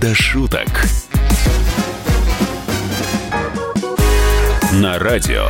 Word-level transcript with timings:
до 0.00 0.14
шуток. 0.14 0.68
На 4.74 4.98
радио 4.98 5.48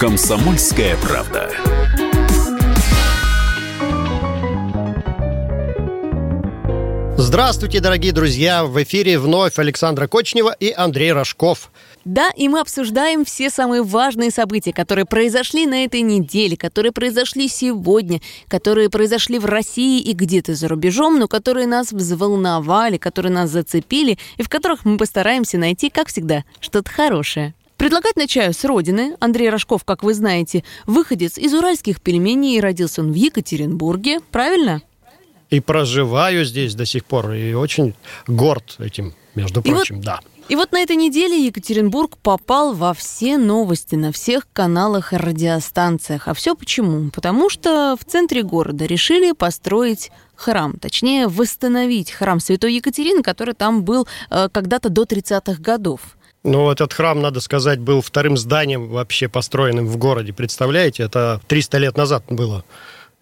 «Комсомольская 0.00 0.96
правда». 0.96 1.50
Здравствуйте, 7.16 7.80
дорогие 7.80 8.12
друзья! 8.12 8.64
В 8.64 8.82
эфире 8.82 9.18
вновь 9.18 9.58
Александра 9.58 10.08
Кочнева 10.08 10.54
и 10.58 10.72
Андрей 10.72 11.12
Рожков. 11.12 11.70
Да, 12.06 12.30
и 12.36 12.48
мы 12.48 12.60
обсуждаем 12.60 13.24
все 13.24 13.50
самые 13.50 13.82
важные 13.82 14.30
события, 14.30 14.72
которые 14.72 15.06
произошли 15.06 15.66
на 15.66 15.84
этой 15.84 16.02
неделе, 16.02 16.56
которые 16.56 16.92
произошли 16.92 17.48
сегодня, 17.48 18.20
которые 18.46 18.88
произошли 18.88 19.40
в 19.40 19.44
России 19.44 20.00
и 20.00 20.12
где-то 20.12 20.54
за 20.54 20.68
рубежом, 20.68 21.18
но 21.18 21.26
которые 21.26 21.66
нас 21.66 21.90
взволновали, 21.90 22.96
которые 22.96 23.32
нас 23.32 23.50
зацепили 23.50 24.18
и 24.36 24.44
в 24.44 24.48
которых 24.48 24.84
мы 24.84 24.98
постараемся 24.98 25.58
найти, 25.58 25.90
как 25.90 26.06
всегда, 26.06 26.44
что-то 26.60 26.88
хорошее. 26.88 27.54
Предлагать 27.76 28.14
начаю 28.14 28.52
с 28.52 28.64
родины. 28.64 29.16
Андрей 29.18 29.50
Рожков, 29.50 29.82
как 29.82 30.04
вы 30.04 30.14
знаете, 30.14 30.62
выходец 30.86 31.36
из 31.36 31.52
уральских 31.54 32.00
пельменей 32.00 32.58
и 32.58 32.60
родился 32.60 33.02
он 33.02 33.10
в 33.10 33.16
Екатеринбурге, 33.16 34.20
правильно? 34.30 34.80
И 35.50 35.58
проживаю 35.58 36.44
здесь 36.44 36.76
до 36.76 36.86
сих 36.86 37.04
пор, 37.04 37.32
и 37.32 37.52
очень 37.52 37.94
горд 38.28 38.76
этим, 38.78 39.12
между 39.34 39.60
прочим, 39.60 39.96
вот, 39.96 40.04
да. 40.04 40.20
И 40.48 40.54
вот 40.54 40.70
на 40.70 40.80
этой 40.80 40.94
неделе 40.94 41.44
Екатеринбург 41.46 42.18
попал 42.18 42.72
во 42.72 42.94
все 42.94 43.36
новости 43.36 43.96
на 43.96 44.12
всех 44.12 44.46
каналах 44.52 45.12
и 45.12 45.16
радиостанциях. 45.16 46.28
А 46.28 46.34
все 46.34 46.54
почему? 46.54 47.10
Потому 47.10 47.50
что 47.50 47.96
в 48.00 48.04
центре 48.04 48.44
города 48.44 48.86
решили 48.86 49.32
построить 49.32 50.12
храм, 50.36 50.78
точнее 50.78 51.26
восстановить 51.26 52.12
храм 52.12 52.38
Святой 52.38 52.74
Екатерины, 52.74 53.24
который 53.24 53.54
там 53.54 53.82
был 53.82 54.06
э, 54.30 54.48
когда-то 54.52 54.88
до 54.88 55.02
30-х 55.02 55.60
годов. 55.60 56.00
Ну, 56.44 56.70
этот 56.70 56.92
храм, 56.92 57.20
надо 57.20 57.40
сказать, 57.40 57.80
был 57.80 58.00
вторым 58.00 58.36
зданием 58.36 58.86
вообще 58.86 59.26
построенным 59.28 59.88
в 59.88 59.96
городе. 59.96 60.32
Представляете, 60.32 61.02
это 61.02 61.40
300 61.48 61.78
лет 61.78 61.96
назад 61.96 62.22
было. 62.28 62.64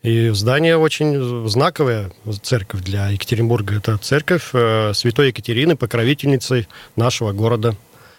И 0.05 0.29
здание 0.35 0.77
очень 0.77 1.49
знаковое, 1.49 2.13
церковь 2.43 2.83
для 2.83 3.09
Екатеринбурга. 3.09 3.77
Это 3.77 3.97
церковь 3.97 4.51
э, 4.53 4.93
Святой 4.93 5.29
Екатерины, 5.29 5.77
покровительницы 5.77 6.67
нашего 6.95 7.33
города. 7.33 7.75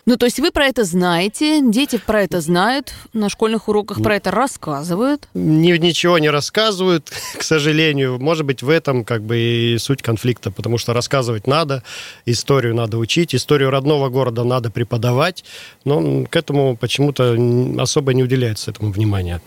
Ну, 0.08 0.18
то 0.18 0.26
есть 0.26 0.40
вы 0.40 0.52
про 0.52 0.66
это 0.66 0.84
знаете, 0.84 1.62
дети 1.64 2.00
про 2.04 2.24
это 2.24 2.42
знают, 2.42 2.94
на 3.14 3.30
школьных 3.30 3.68
уроках 3.68 4.02
про 4.02 4.16
это 4.16 4.32
рассказывают? 4.32 5.28
Ни, 5.36 5.78
ничего 5.78 6.18
не 6.18 6.32
рассказывают, 6.32 7.12
к 7.38 7.44
сожалению. 7.44 8.20
Может 8.20 8.48
быть, 8.48 8.64
в 8.64 8.70
этом 8.70 9.04
как 9.04 9.22
бы 9.22 9.38
и 9.38 9.78
суть 9.78 10.02
конфликта, 10.02 10.50
потому 10.50 10.80
что 10.80 10.94
рассказывать 10.94 11.46
надо, 11.46 11.84
историю 12.26 12.74
надо 12.74 12.98
учить, 12.98 13.36
историю 13.36 13.70
родного 13.70 14.10
города 14.10 14.44
надо 14.44 14.72
преподавать, 14.72 15.44
но 15.84 16.26
к 16.26 16.36
этому 16.36 16.78
почему-то 16.78 17.36
особо 17.80 18.16
не 18.16 18.24
уделяется 18.24 18.72
этому 18.72 18.92
внимания. 18.92 19.40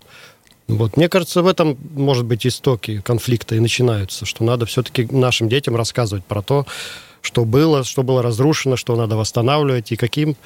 Вот. 0.68 0.96
Мне 0.98 1.08
кажется, 1.08 1.42
в 1.42 1.46
этом, 1.46 1.78
может 1.94 2.26
быть, 2.26 2.46
истоки 2.46 3.00
конфликта 3.00 3.54
и 3.54 3.60
начинаются, 3.60 4.26
что 4.26 4.44
надо 4.44 4.66
все-таки 4.66 5.08
нашим 5.10 5.48
детям 5.48 5.76
рассказывать 5.76 6.24
про 6.24 6.42
то, 6.42 6.66
что 7.22 7.44
было, 7.44 7.84
что 7.84 8.02
было 8.02 8.22
разрушено, 8.22 8.76
что 8.76 8.94
надо 8.94 9.16
восстанавливать 9.16 9.92
и 9.92 9.96
каким 9.96 10.36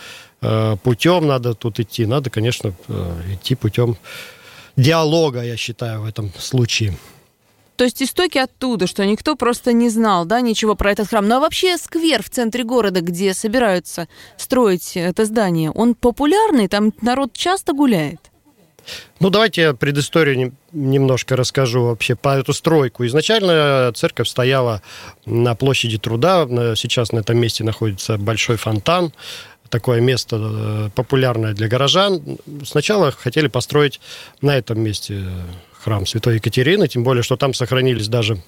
э, 0.40 0.76
путем 0.82 1.26
надо 1.26 1.54
тут 1.54 1.80
идти. 1.80 2.06
Надо, 2.06 2.30
конечно, 2.30 2.72
э, 2.88 3.34
идти 3.34 3.56
путем 3.56 3.96
диалога, 4.76 5.42
я 5.42 5.56
считаю, 5.56 6.02
в 6.02 6.06
этом 6.06 6.32
случае. 6.38 6.96
То 7.76 7.84
есть 7.84 8.02
истоки 8.02 8.38
оттуда, 8.38 8.86
что 8.86 9.04
никто 9.04 9.34
просто 9.34 9.72
не 9.72 9.88
знал, 9.88 10.24
да, 10.24 10.40
ничего 10.40 10.76
про 10.76 10.92
этот 10.92 11.08
храм. 11.08 11.26
Ну 11.26 11.36
а 11.36 11.40
вообще 11.40 11.76
сквер 11.76 12.22
в 12.22 12.30
центре 12.30 12.62
города, 12.64 13.00
где 13.00 13.34
собираются 13.34 14.08
строить 14.36 14.92
это 14.94 15.24
здание, 15.24 15.70
он 15.70 15.94
популярный, 15.94 16.68
там 16.68 16.92
народ 17.00 17.32
часто 17.32 17.72
гуляет? 17.72 18.31
Ну, 19.20 19.30
давайте 19.30 19.62
я 19.62 19.74
предысторию 19.74 20.52
немножко 20.72 21.36
расскажу 21.36 21.84
вообще 21.84 22.16
по 22.16 22.36
эту 22.38 22.52
стройку. 22.52 23.06
Изначально 23.06 23.92
церковь 23.94 24.28
стояла 24.28 24.82
на 25.26 25.54
площади 25.54 25.98
труда. 25.98 26.46
Сейчас 26.76 27.12
на 27.12 27.20
этом 27.20 27.38
месте 27.38 27.64
находится 27.64 28.18
большой 28.18 28.56
фонтан. 28.56 29.12
Такое 29.68 30.00
место 30.00 30.36
э, 30.38 30.90
популярное 30.94 31.54
для 31.54 31.66
горожан. 31.66 32.38
Сначала 32.62 33.10
хотели 33.10 33.48
построить 33.48 34.00
на 34.42 34.54
этом 34.54 34.78
месте 34.80 35.24
храм 35.72 36.04
Святой 36.04 36.34
Екатерины, 36.34 36.88
тем 36.88 37.04
более, 37.04 37.22
что 37.22 37.36
там 37.36 37.54
сохранились 37.54 38.08
даже 38.08 38.38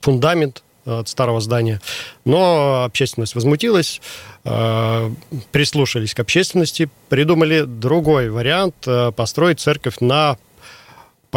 фундамент 0.00 0.64
от 0.86 1.08
старого 1.08 1.40
здания. 1.40 1.80
Но 2.24 2.84
общественность 2.84 3.34
возмутилась, 3.34 4.00
э, 4.44 5.10
прислушались 5.52 6.14
к 6.14 6.20
общественности, 6.20 6.88
придумали 7.08 7.62
другой 7.62 8.30
вариант 8.30 8.76
э, 8.86 9.12
построить 9.12 9.60
церковь 9.60 9.96
на 10.00 10.36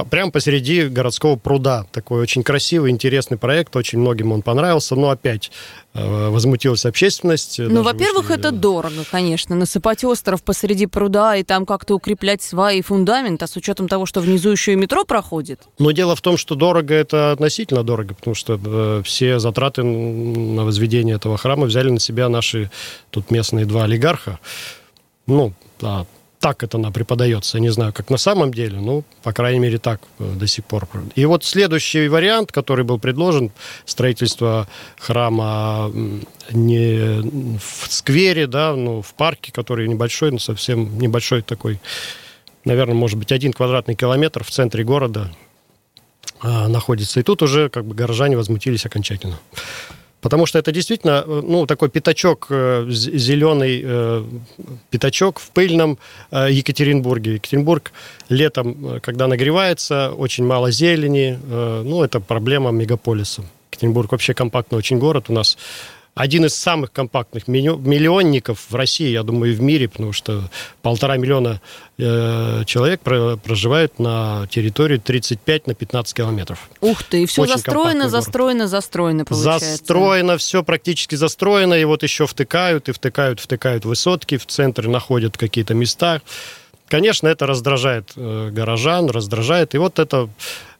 прямо 0.09 0.31
посреди 0.31 0.87
городского 0.87 1.35
пруда. 1.35 1.85
Такой 1.91 2.21
очень 2.21 2.43
красивый, 2.43 2.91
интересный 2.91 3.37
проект, 3.37 3.75
очень 3.75 3.99
многим 3.99 4.31
он 4.31 4.41
понравился, 4.41 4.95
но 4.95 5.09
опять 5.09 5.51
э, 5.93 6.29
возмутилась 6.29 6.85
общественность. 6.85 7.59
Ну, 7.59 7.83
во-первых, 7.83 8.29
вышли... 8.29 8.39
это 8.39 8.51
дорого, 8.51 9.03
конечно, 9.09 9.55
насыпать 9.55 10.03
остров 10.03 10.43
посреди 10.43 10.85
пруда 10.85 11.35
и 11.35 11.43
там 11.43 11.65
как-то 11.65 11.95
укреплять 11.95 12.41
сваи 12.41 12.79
и 12.79 12.81
фундамент, 12.81 13.41
а 13.43 13.47
с 13.47 13.55
учетом 13.55 13.87
того, 13.87 14.05
что 14.05 14.21
внизу 14.21 14.49
еще 14.49 14.73
и 14.73 14.75
метро 14.75 15.05
проходит. 15.05 15.61
Но 15.77 15.91
дело 15.91 16.15
в 16.15 16.21
том, 16.21 16.37
что 16.37 16.55
дорого 16.55 16.93
это 16.93 17.31
относительно 17.31 17.83
дорого, 17.83 18.13
потому 18.13 18.35
что 18.35 18.59
э, 18.63 19.01
все 19.03 19.39
затраты 19.39 19.83
на 19.83 20.63
возведение 20.63 21.15
этого 21.15 21.37
храма 21.37 21.65
взяли 21.65 21.89
на 21.89 21.99
себя 21.99 22.29
наши 22.29 22.71
тут 23.09 23.31
местные 23.31 23.65
два 23.65 23.83
олигарха. 23.83 24.39
Ну, 25.27 25.53
да, 25.79 26.05
так 26.39 26.63
это 26.63 26.77
она 26.77 26.91
преподается. 26.91 27.59
не 27.59 27.69
знаю, 27.69 27.93
как 27.93 28.09
на 28.09 28.17
самом 28.17 28.53
деле, 28.53 28.79
ну, 28.79 29.03
по 29.23 29.33
крайней 29.33 29.59
мере, 29.59 29.77
так 29.77 30.01
э, 30.19 30.33
до 30.35 30.47
сих 30.47 30.65
пор. 30.65 30.87
И 31.15 31.25
вот 31.25 31.43
следующий 31.43 32.07
вариант, 32.07 32.51
который 32.51 32.85
был 32.85 32.97
предложен, 32.97 33.51
строительство 33.85 34.67
храма 34.97 35.91
не 36.51 37.57
в 37.59 37.91
сквере, 37.91 38.47
да, 38.47 38.75
ну, 38.75 39.01
в 39.01 39.13
парке, 39.13 39.51
который 39.51 39.87
небольшой, 39.87 40.31
но 40.31 40.39
совсем 40.39 40.97
небольшой 40.97 41.41
такой, 41.41 41.79
наверное, 42.63 42.95
может 42.95 43.19
быть, 43.19 43.31
один 43.31 43.51
квадратный 43.51 43.95
километр 43.95 44.43
в 44.43 44.49
центре 44.49 44.83
города 44.83 45.31
а, 46.41 46.67
находится. 46.69 47.19
И 47.19 47.23
тут 47.23 47.41
уже 47.41 47.69
как 47.69 47.85
бы 47.85 47.93
горожане 47.95 48.37
возмутились 48.37 48.85
окончательно. 48.85 49.39
Потому 50.21 50.45
что 50.45 50.59
это 50.59 50.71
действительно, 50.71 51.23
э, 51.25 51.41
ну, 51.45 51.65
такой 51.65 51.89
пятачок, 51.89 52.47
э, 52.49 52.85
зеленый 52.89 53.81
э, 53.83 54.23
пятачок 54.89 55.39
в 55.39 55.49
пыльном 55.51 55.97
Екатеринбурге. 56.31 57.35
Екатеринбург 57.35 57.91
летом, 58.29 58.99
когда 59.01 59.27
нагревается, 59.27 60.11
очень 60.11 60.45
мало 60.45 60.71
зелени. 60.71 61.39
Ну, 61.49 62.03
это 62.03 62.19
проблема 62.19 62.71
мегаполиса. 62.71 63.43
Екатеринбург 63.71 64.11
вообще 64.11 64.33
компактный 64.33 64.77
очень 64.77 64.99
город. 64.99 65.25
У 65.29 65.33
нас 65.33 65.57
один 66.15 66.45
из 66.45 66.55
самых 66.55 66.91
компактных 66.91 67.47
миллионников 67.47 68.65
в 68.69 68.75
России, 68.75 69.09
я 69.09 69.23
думаю, 69.23 69.53
и 69.53 69.55
в 69.55 69.61
мире, 69.61 69.87
потому 69.87 70.11
что 70.11 70.49
полтора 70.81 71.17
миллиона 71.17 71.61
э, 71.97 72.63
человек 72.65 73.01
проживают 73.01 73.99
на 73.99 74.45
территории 74.49 74.97
35 74.97 75.67
на 75.67 75.73
15 75.75 76.13
километров. 76.13 76.69
Ух 76.81 77.03
ты, 77.03 77.23
и 77.23 77.25
все 77.25 77.43
Очень 77.43 77.53
застроено, 77.53 78.09
застроено, 78.09 78.67
застроено, 78.67 79.25
получается. 79.25 79.69
Застроено, 79.77 80.37
все 80.37 80.63
практически 80.63 81.15
застроено, 81.15 81.73
и 81.73 81.85
вот 81.85 82.03
еще 82.03 82.27
втыкают, 82.27 82.89
и 82.89 82.91
втыкают, 82.91 83.39
втыкают 83.39 83.85
высотки, 83.85 84.37
в 84.37 84.45
центре 84.45 84.89
находят 84.89 85.37
какие-то 85.37 85.73
места. 85.73 86.21
Конечно, 86.89 87.27
это 87.27 87.45
раздражает 87.45 88.11
э, 88.15 88.49
горожан, 88.51 89.09
раздражает. 89.09 89.75
И 89.75 89.77
вот 89.77 89.99
эта 89.99 90.27
э, 90.27 90.27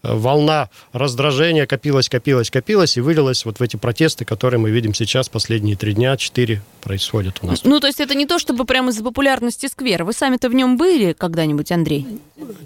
волна 0.04 0.70
раздражения 0.94 1.66
копилась, 1.66 2.10
копилась, 2.10 2.50
копилась 2.50 2.98
и 2.98 3.02
вылилась 3.02 3.46
вот 3.46 3.60
в 3.60 3.64
эти 3.64 3.76
протесты, 3.76 4.26
которые 4.26 4.60
мы 4.60 4.70
видим 4.70 4.94
сейчас 4.94 5.30
последние 5.30 5.76
три 5.76 5.94
дня, 5.94 6.16
четыре 6.18 6.62
происходят 6.82 7.40
у 7.42 7.48
нас. 7.48 7.64
Ну, 7.64 7.80
то 7.80 7.88
есть 7.88 8.00
это 8.00 8.16
не 8.16 8.26
то, 8.26 8.40
чтобы 8.40 8.66
прямо 8.66 8.90
из-за 8.90 9.04
популярности 9.04 9.68
сквера. 9.68 10.06
Вы 10.06 10.14
сами-то 10.14 10.50
в 10.50 10.54
нем 10.54 10.78
были 10.78 11.14
когда-нибудь, 11.14 11.72
Андрей? 11.72 12.08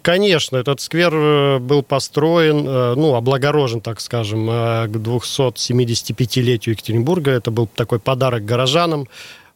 Конечно, 0.02 0.58
этот 0.58 0.82
сквер 0.82 1.14
э, 1.14 1.60
был 1.60 1.82
построен, 1.82 2.64
ну, 2.64 3.16
облагорожен, 3.16 3.82
так 3.82 4.00
скажем, 4.00 4.48
к 4.48 4.96
275-летию 4.96 6.74
Екатеринбурга. 6.74 7.32
Это 7.32 7.52
был 7.52 7.68
такой 7.68 8.00
подарок 8.00 8.46
горожанам. 8.46 9.08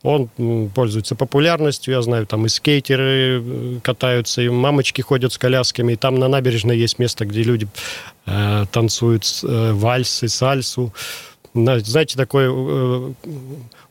Он 0.08 0.70
пользуется 0.70 1.16
популярностью, 1.16 1.94
я 1.94 2.02
знаю, 2.02 2.26
там 2.26 2.46
и 2.46 2.50
скейтеры 2.50 3.44
э, 3.44 3.80
катаются, 3.84 4.42
и 4.42 4.48
мамочки 4.48 5.02
ходят 5.02 5.34
с 5.34 5.38
колясками, 5.38 5.94
и 5.94 5.96
там 5.98 6.16
на 6.16 6.30
набережной 6.30 6.78
есть 6.78 6.98
место, 6.98 7.26
где 7.26 7.44
люди 7.44 7.68
э, 8.26 8.66
танцуют 8.72 9.26
э, 9.44 9.74
вальсы, 9.74 10.30
сальсу. 10.30 10.94
Знаете, 11.54 12.16
такой 12.16 12.46
э, 12.48 13.14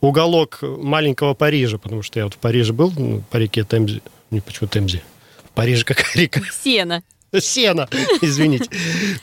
уголок 0.01 0.61
маленького 0.63 1.35
Парижа, 1.35 1.77
потому 1.77 2.03
что 2.03 2.19
я 2.19 2.25
вот 2.25 2.35
в 2.35 2.39
Париже 2.39 2.73
был, 2.73 2.95
ну, 2.97 3.23
по 3.29 3.37
реке 3.37 3.65
Темзе, 3.65 4.01
не 4.31 4.41
почему 4.41 4.69
Темзе, 4.69 5.03
в 5.45 5.51
Париже 5.51 5.85
какая 5.85 6.15
река? 6.15 6.41
Сена. 6.65 7.03
Сена, 7.41 7.89
извините. 8.21 8.71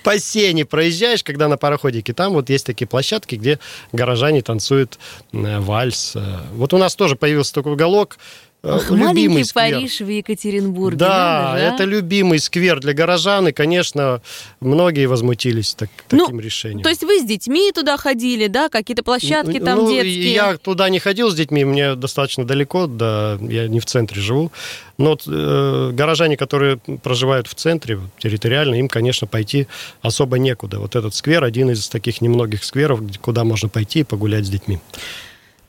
По 0.03 0.19
сене 0.19 0.65
проезжаешь, 0.65 1.23
когда 1.23 1.47
на 1.47 1.57
пароходике. 1.57 2.13
Там 2.13 2.33
вот 2.33 2.49
есть 2.49 2.65
такие 2.65 2.87
площадки, 2.87 3.35
где 3.35 3.59
горожане 3.91 4.41
танцуют 4.41 4.99
э, 5.31 5.59
вальс. 5.59 6.13
Э. 6.15 6.39
Вот 6.53 6.73
у 6.73 6.77
нас 6.77 6.95
тоже 6.95 7.15
появился 7.15 7.53
такой 7.53 7.73
уголок. 7.73 8.17
Э, 8.63 8.77
Ах, 8.77 8.89
маленький 8.91 9.43
сквер. 9.43 9.73
Париж 9.73 9.99
в 9.99 10.07
Екатеринбурге. 10.07 10.97
Да, 10.97 11.51
надо, 11.53 11.75
это 11.75 11.83
любимый 11.83 12.39
сквер 12.39 12.79
для 12.79 12.93
горожан, 12.93 13.49
и, 13.49 13.51
конечно, 13.51 14.21
многие 14.61 15.05
возмутились 15.05 15.73
так, 15.73 15.89
ну, 16.11 16.19
таким 16.19 16.39
решением. 16.39 16.81
То 16.81 16.89
есть 16.89 17.03
вы 17.03 17.19
с 17.19 17.25
детьми 17.25 17.73
туда 17.73 17.97
ходили, 17.97 18.47
да, 18.47 18.69
какие-то 18.69 19.03
площадки 19.03 19.59
там 19.59 19.79
ну, 19.79 19.91
детские? 19.91 20.33
Я 20.33 20.57
туда 20.57 20.87
не 20.87 20.99
ходил 20.99 21.29
с 21.29 21.35
детьми, 21.35 21.65
мне 21.65 21.95
достаточно 21.95 22.45
далеко, 22.45 22.87
да, 22.87 23.37
я 23.41 23.67
не 23.67 23.81
в 23.81 23.85
центре 23.85 24.21
живу. 24.21 24.49
Но 24.97 25.17
э, 25.27 25.91
горожане, 25.93 26.37
которые 26.37 26.77
проживают 26.77 27.47
в 27.47 27.55
центре, 27.55 27.99
территориально, 28.17 28.75
им, 28.75 28.87
конечно, 28.87 29.27
пойти 29.27 29.67
особо 30.01 30.37
некуда. 30.37 30.79
Вот 30.79 30.95
этот 30.95 31.13
сквер 31.15 31.43
один 31.43 31.69
из 31.71 31.89
таких 31.89 32.21
немногих 32.21 32.63
скверов, 32.63 33.01
куда 33.19 33.43
можно 33.43 33.67
пойти 33.67 33.99
и 33.99 34.03
погулять 34.03 34.45
с 34.45 34.49
детьми. 34.49 34.79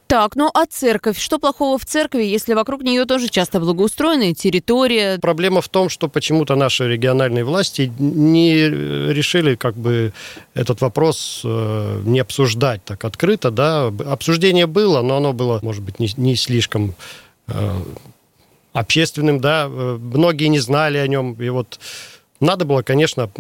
Так, 0.07 0.37
ну 0.37 0.51
а 0.53 0.67
церковь? 0.67 1.19
Что 1.19 1.39
плохого 1.39 1.79
в 1.79 1.87
церкви, 1.87 2.25
если 2.25 2.55
вокруг 2.55 2.83
нее 2.83 3.07
тоже 3.07 3.29
часто 3.29 3.59
благоустроенная 3.59 4.35
территория? 4.35 5.19
Проблема 5.19 5.63
в 5.63 5.69
том, 5.69 5.89
что 5.89 6.09
почему-то 6.09 6.57
наши 6.57 6.87
региональные 6.89 7.45
власти 7.45 7.91
не 7.99 8.69
решили 8.69 9.55
как 9.55 9.77
бы 9.77 10.13
этот 10.53 10.83
вопрос 10.83 11.41
э, 11.45 12.03
не 12.05 12.21
обсуждать 12.21 12.85
так 12.85 13.05
открыто, 13.05 13.51
да. 13.51 13.87
Обсуждение 13.87 14.67
было, 14.67 15.01
но 15.01 15.17
оно 15.17 15.33
было, 15.33 15.59
может 15.63 15.83
быть, 15.83 15.99
не, 15.99 16.11
не 16.19 16.37
слишком 16.37 16.95
э, 17.49 17.75
общественным, 18.75 19.41
да. 19.41 19.69
Многие 19.69 20.49
не 20.49 20.59
знали 20.59 20.99
о 20.99 21.07
нем, 21.07 21.33
и 21.35 21.49
вот 21.49 21.81
надо 22.41 22.67
было, 22.67 22.83
конечно, 22.83 23.31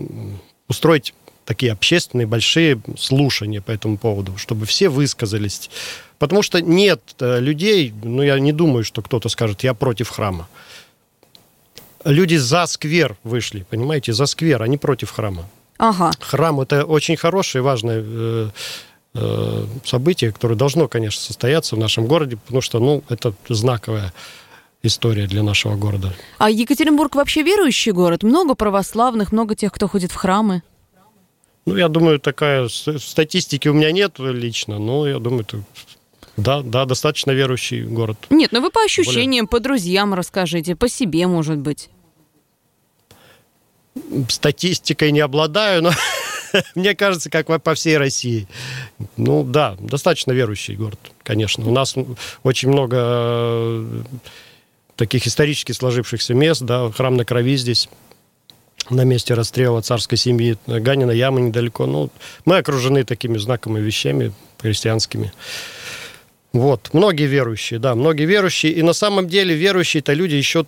устроить 0.68 1.12
такие 1.44 1.72
общественные 1.72 2.26
большие 2.26 2.80
слушания 2.98 3.60
по 3.60 3.70
этому 3.70 3.98
поводу, 3.98 4.36
чтобы 4.38 4.66
все 4.66 4.88
высказались. 4.88 5.70
Потому 6.18 6.42
что 6.42 6.60
нет 6.60 7.00
э, 7.20 7.40
людей, 7.40 7.92
ну 8.02 8.22
я 8.22 8.38
не 8.38 8.52
думаю, 8.52 8.84
что 8.84 9.02
кто-то 9.02 9.28
скажет, 9.28 9.64
я 9.64 9.74
против 9.74 10.08
храма. 10.08 10.48
Люди 12.04 12.36
за 12.36 12.66
сквер 12.66 13.16
вышли, 13.24 13.64
понимаете, 13.68 14.12
за 14.12 14.26
сквер, 14.26 14.62
а 14.62 14.68
не 14.68 14.78
против 14.78 15.10
храма. 15.10 15.48
Ага. 15.78 16.12
Храм 16.20 16.60
это 16.60 16.84
очень 16.84 17.16
хорошее, 17.16 17.62
важное 17.62 18.02
э, 18.04 18.50
э, 19.14 19.66
событие, 19.84 20.32
которое 20.32 20.54
должно, 20.54 20.88
конечно, 20.88 21.20
состояться 21.20 21.76
в 21.76 21.78
нашем 21.78 22.06
городе, 22.06 22.36
потому 22.36 22.60
что, 22.60 22.78
ну, 22.78 23.02
это 23.08 23.34
знаковая 23.48 24.12
история 24.82 25.26
для 25.26 25.42
нашего 25.42 25.76
города. 25.76 26.12
А 26.38 26.50
Екатеринбург 26.50 27.14
вообще 27.16 27.42
верующий 27.42 27.92
город? 27.92 28.22
Много 28.22 28.54
православных, 28.54 29.32
много 29.32 29.54
тех, 29.56 29.72
кто 29.72 29.88
ходит 29.88 30.12
в 30.12 30.16
храмы? 30.16 30.62
Ну, 31.66 31.76
я 31.76 31.88
думаю, 31.88 32.20
такая 32.20 32.68
статистики 32.68 33.68
у 33.68 33.72
меня 33.72 33.90
нет 33.90 34.18
лично, 34.18 34.78
но 34.78 35.08
я 35.08 35.18
думаю, 35.18 35.42
это 35.42 35.62
да, 36.36 36.62
да, 36.62 36.84
достаточно 36.84 37.30
верующий 37.30 37.82
город. 37.82 38.18
Нет, 38.30 38.52
ну 38.52 38.60
вы 38.60 38.70
по 38.70 38.82
ощущениям, 38.82 39.46
Более... 39.46 39.50
по 39.50 39.60
друзьям 39.60 40.14
расскажите, 40.14 40.74
по 40.74 40.88
себе, 40.88 41.26
может 41.26 41.58
быть. 41.58 41.88
Статистикой 44.28 45.12
не 45.12 45.20
обладаю, 45.20 45.82
но 45.82 45.92
мне 46.74 46.94
кажется, 46.94 47.30
как 47.30 47.46
по 47.62 47.74
всей 47.74 47.96
России. 47.96 48.48
Ну 49.16 49.44
да, 49.44 49.76
достаточно 49.78 50.32
верующий 50.32 50.74
город, 50.74 50.98
конечно. 51.22 51.66
У 51.68 51.72
нас 51.72 51.94
очень 52.42 52.68
много 52.68 52.96
э, 53.00 54.02
таких 54.96 55.26
исторически 55.26 55.70
сложившихся 55.70 56.34
мест, 56.34 56.62
да, 56.62 56.90
храм 56.90 57.16
на 57.16 57.24
крови 57.24 57.56
здесь 57.56 57.88
на 58.90 59.02
месте 59.04 59.34
расстрела 59.34 59.80
царской 59.80 60.18
семьи 60.18 60.56
Ганина 60.66 61.10
яма 61.10 61.40
недалеко. 61.40 61.86
Ну, 61.86 62.10
мы 62.44 62.58
окружены 62.58 63.04
такими 63.04 63.38
знакомыми 63.38 63.82
вещами 63.82 64.32
христианскими. 64.60 65.32
Вот, 66.54 66.90
многие 66.92 67.26
верующие, 67.26 67.80
да, 67.80 67.96
многие 67.96 68.26
верующие. 68.26 68.72
И 68.72 68.82
на 68.82 68.92
самом 68.92 69.26
деле 69.26 69.56
верующие 69.56 70.00
это 70.00 70.12
люди 70.12 70.36
еще 70.36 70.64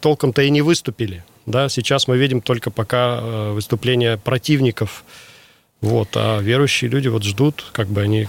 толком-то 0.00 0.42
и 0.42 0.50
не 0.50 0.60
выступили. 0.60 1.24
Да, 1.46 1.70
сейчас 1.70 2.08
мы 2.08 2.18
видим 2.18 2.42
только 2.42 2.70
пока 2.70 3.20
э, 3.22 3.52
выступления 3.52 4.18
противников. 4.18 5.02
Вот, 5.80 6.10
а 6.14 6.40
верующие 6.40 6.90
люди 6.90 7.08
вот 7.08 7.24
ждут, 7.24 7.64
как 7.72 7.88
бы 7.88 8.02
они 8.02 8.28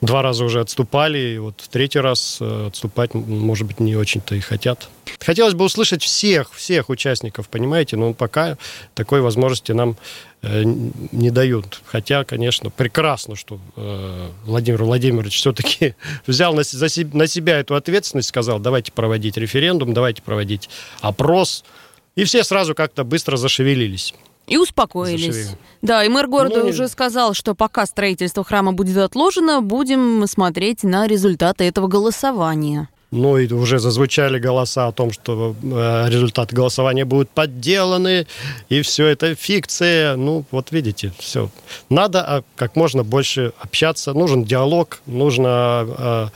два 0.00 0.22
раза 0.22 0.44
уже 0.44 0.60
отступали, 0.60 1.18
и 1.18 1.38
вот 1.38 1.60
в 1.60 1.68
третий 1.68 2.00
раз 2.00 2.38
э, 2.40 2.66
отступать, 2.68 3.14
может 3.14 3.66
быть, 3.66 3.80
не 3.80 3.96
очень-то 3.96 4.34
и 4.34 4.40
хотят. 4.40 4.88
Хотелось 5.18 5.54
бы 5.54 5.64
услышать 5.64 6.02
всех, 6.02 6.52
всех 6.54 6.88
участников, 6.88 7.48
понимаете, 7.48 7.96
но 7.96 8.14
пока 8.14 8.56
такой 8.94 9.20
возможности 9.20 9.72
нам 9.72 9.96
э, 10.42 10.62
не 10.64 11.30
дают. 11.30 11.82
Хотя, 11.84 12.24
конечно, 12.24 12.70
прекрасно, 12.70 13.36
что 13.36 13.58
э, 13.76 14.30
Владимир 14.44 14.84
Владимирович 14.84 15.36
все-таки 15.36 15.94
взял 16.26 16.54
на, 16.54 16.62
на 17.12 17.26
себя 17.26 17.58
эту 17.58 17.74
ответственность, 17.74 18.28
сказал, 18.28 18.58
давайте 18.58 18.92
проводить 18.92 19.36
референдум, 19.36 19.92
давайте 19.92 20.22
проводить 20.22 20.70
опрос, 21.00 21.64
и 22.16 22.24
все 22.24 22.42
сразу 22.42 22.74
как-то 22.74 23.04
быстро 23.04 23.36
зашевелились. 23.36 24.14
И 24.50 24.58
успокоились. 24.58 25.34
Зашевели. 25.34 25.58
Да, 25.80 26.04
и 26.04 26.08
мэр 26.08 26.26
города 26.26 26.60
ну, 26.64 26.68
уже 26.68 26.88
сказал, 26.88 27.32
что 27.34 27.54
пока 27.54 27.86
строительство 27.86 28.44
храма 28.44 28.72
будет 28.72 28.98
отложено, 28.98 29.62
будем 29.62 30.26
смотреть 30.26 30.82
на 30.82 31.06
результаты 31.06 31.64
этого 31.64 31.86
голосования. 31.86 32.88
Ну 33.10 33.38
и 33.38 33.52
уже 33.52 33.80
зазвучали 33.80 34.38
голоса 34.38 34.86
о 34.86 34.92
том, 34.92 35.10
что 35.10 35.56
э, 35.62 36.06
результаты 36.08 36.54
голосования 36.54 37.04
будут 37.04 37.28
подделаны, 37.30 38.28
и 38.68 38.82
все 38.82 39.06
это 39.06 39.34
фикция. 39.34 40.14
Ну, 40.14 40.44
вот 40.52 40.70
видите, 40.70 41.12
все. 41.18 41.50
Надо 41.88 42.22
а, 42.22 42.42
как 42.54 42.76
можно 42.76 43.02
больше 43.02 43.52
общаться, 43.58 44.12
нужен 44.12 44.44
диалог, 44.44 45.00
нужно 45.06 45.86
э, 45.98 46.28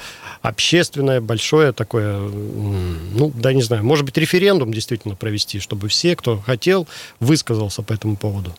общественное, 0.43 1.21
большое 1.21 1.73
такое, 1.73 2.19
ну, 2.19 3.33
да, 3.35 3.53
не 3.53 3.63
знаю, 3.63 3.85
может 3.85 4.05
быть, 4.05 4.19
референдум 4.19 4.75
действительно 4.75 5.15
провести, 5.15 5.61
чтобы 5.61 5.89
все, 5.89 6.17
кто 6.17 6.39
хотел, 6.39 6.89
высказался 7.21 7.83
по 7.83 7.93
этому 7.93 8.17
поводу. 8.17 8.53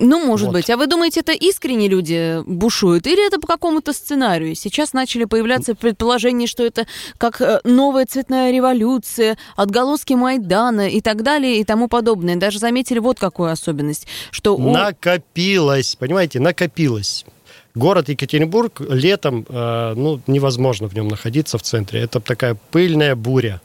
Ну, 0.00 0.24
может 0.24 0.46
вот. 0.46 0.54
быть. 0.54 0.70
А 0.70 0.76
вы 0.78 0.86
думаете, 0.86 1.20
это 1.20 1.32
искренне 1.32 1.86
люди 1.86 2.42
бушуют? 2.46 3.06
Или 3.06 3.26
это 3.26 3.38
по 3.38 3.46
какому-то 3.46 3.92
сценарию? 3.92 4.54
Сейчас 4.54 4.94
начали 4.94 5.24
появляться 5.24 5.74
предположения, 5.74 6.46
что 6.46 6.64
это 6.64 6.86
как 7.18 7.40
э, 7.42 7.60
новая 7.64 8.06
цветная 8.06 8.50
революция, 8.50 9.36
отголоски 9.56 10.14
Майдана 10.14 10.88
и 10.88 11.02
так 11.02 11.22
далее 11.22 11.60
и 11.60 11.64
тому 11.64 11.86
подобное. 11.86 12.36
Даже 12.36 12.58
заметили 12.58 12.98
вот 12.98 13.18
какую 13.18 13.50
особенность, 13.50 14.06
что... 14.30 14.56
Накопилось, 14.56 15.96
понимаете, 15.96 16.40
накопилось. 16.40 17.26
Город 17.74 18.08
Екатеринбург 18.08 18.80
летом, 18.80 19.44
э, 19.46 19.94
ну, 19.96 20.20
невозможно 20.26 20.88
в 20.88 20.94
нем 20.94 21.08
находиться 21.08 21.58
в 21.58 21.62
центре. 21.62 22.00
Это 22.00 22.20
такая 22.20 22.56
пыльная 22.70 23.14
буря. 23.14 23.60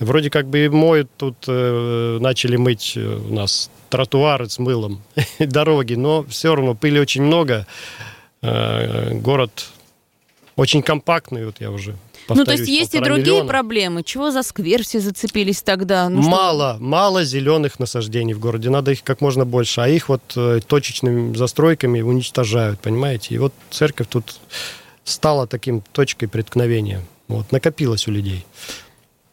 Вроде 0.00 0.30
как 0.30 0.46
бы 0.46 0.64
и 0.64 0.68
моют 0.70 1.10
тут, 1.18 1.36
э, 1.46 2.18
начали 2.20 2.56
мыть 2.56 2.96
у 2.96 3.34
нас 3.34 3.70
тротуары 3.92 4.48
с 4.48 4.58
мылом, 4.58 5.02
дороги, 5.38 5.94
но 5.94 6.24
все 6.24 6.54
равно 6.54 6.74
пыли 6.74 6.98
очень 6.98 7.22
много. 7.22 7.66
Э, 8.40 9.12
город 9.12 9.66
очень 10.56 10.82
компактный, 10.82 11.44
вот 11.44 11.56
я 11.60 11.70
уже 11.70 11.94
повторюсь, 12.26 12.38
Ну, 12.38 12.44
то 12.44 12.52
есть 12.52 12.68
есть 12.68 12.94
и 12.94 13.00
другие 13.00 13.36
миллиона. 13.36 13.48
проблемы. 13.48 14.02
Чего 14.02 14.30
за 14.30 14.42
сквер 14.42 14.82
все 14.82 15.00
зацепились 15.00 15.62
тогда? 15.62 16.08
Ну, 16.08 16.22
мало, 16.22 16.74
что... 16.76 16.82
мало 16.82 17.24
зеленых 17.24 17.78
насаждений 17.78 18.32
в 18.32 18.38
городе. 18.38 18.70
Надо 18.70 18.92
их 18.92 19.02
как 19.02 19.20
можно 19.20 19.44
больше. 19.44 19.82
А 19.82 19.88
их 19.88 20.08
вот 20.08 20.22
э, 20.36 20.60
точечными 20.66 21.36
застройками 21.36 22.00
уничтожают, 22.00 22.80
понимаете? 22.80 23.34
И 23.34 23.38
вот 23.38 23.52
церковь 23.70 24.06
тут 24.08 24.36
стала 25.04 25.46
таким 25.46 25.82
точкой 25.92 26.28
преткновения. 26.28 27.02
Вот, 27.28 27.52
накопилось 27.52 28.08
у 28.08 28.10
людей. 28.10 28.44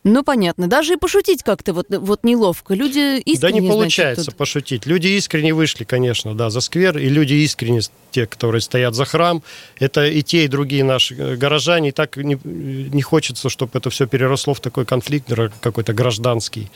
Ну, 0.06 0.24
понятно. 0.24 0.68
Даже 0.68 0.94
и 0.94 0.98
пошутить 0.98 1.44
как-то 1.44 1.74
вот, 1.74 1.88
вот 1.89 2.24
неловко. 2.24 2.74
Люди 2.74 3.20
искренне... 3.20 3.53
Да 3.53 3.60
не 3.60 3.68
получается 3.68 4.22
значит, 4.22 4.34
тут... 4.34 4.38
пошутить. 4.38 4.86
Люди 4.86 5.08
искренне 5.08 5.53
вышли, 5.53 5.84
конечно, 5.84 6.36
да, 6.36 6.50
за 6.50 6.62
сквер. 6.62 6.98
И 6.98 7.10
люди 7.10 7.34
искренне, 7.34 7.82
те, 8.12 8.25
которые 8.25 8.62
стоят 8.62 8.96
за 8.96 9.06
храм. 9.06 9.44
Это 9.77 10.06
и 10.08 10.24
те, 10.24 10.46
и 10.46 10.48
другие 10.48 10.86
наши 10.86 11.15
э, 11.15 11.36
горожане. 11.36 11.89
И 11.89 11.91
так 11.91 12.15
не, 12.15 12.39
не 12.44 13.01
хочется, 13.01 13.50
чтобы 13.50 13.77
это 13.77 13.89
все 13.89 14.08
переросло 14.08 14.53
в 14.53 14.62
такой 14.62 14.86
конфликт 14.86 15.32
какой-то 15.60 15.94
гражданский. 15.94 16.70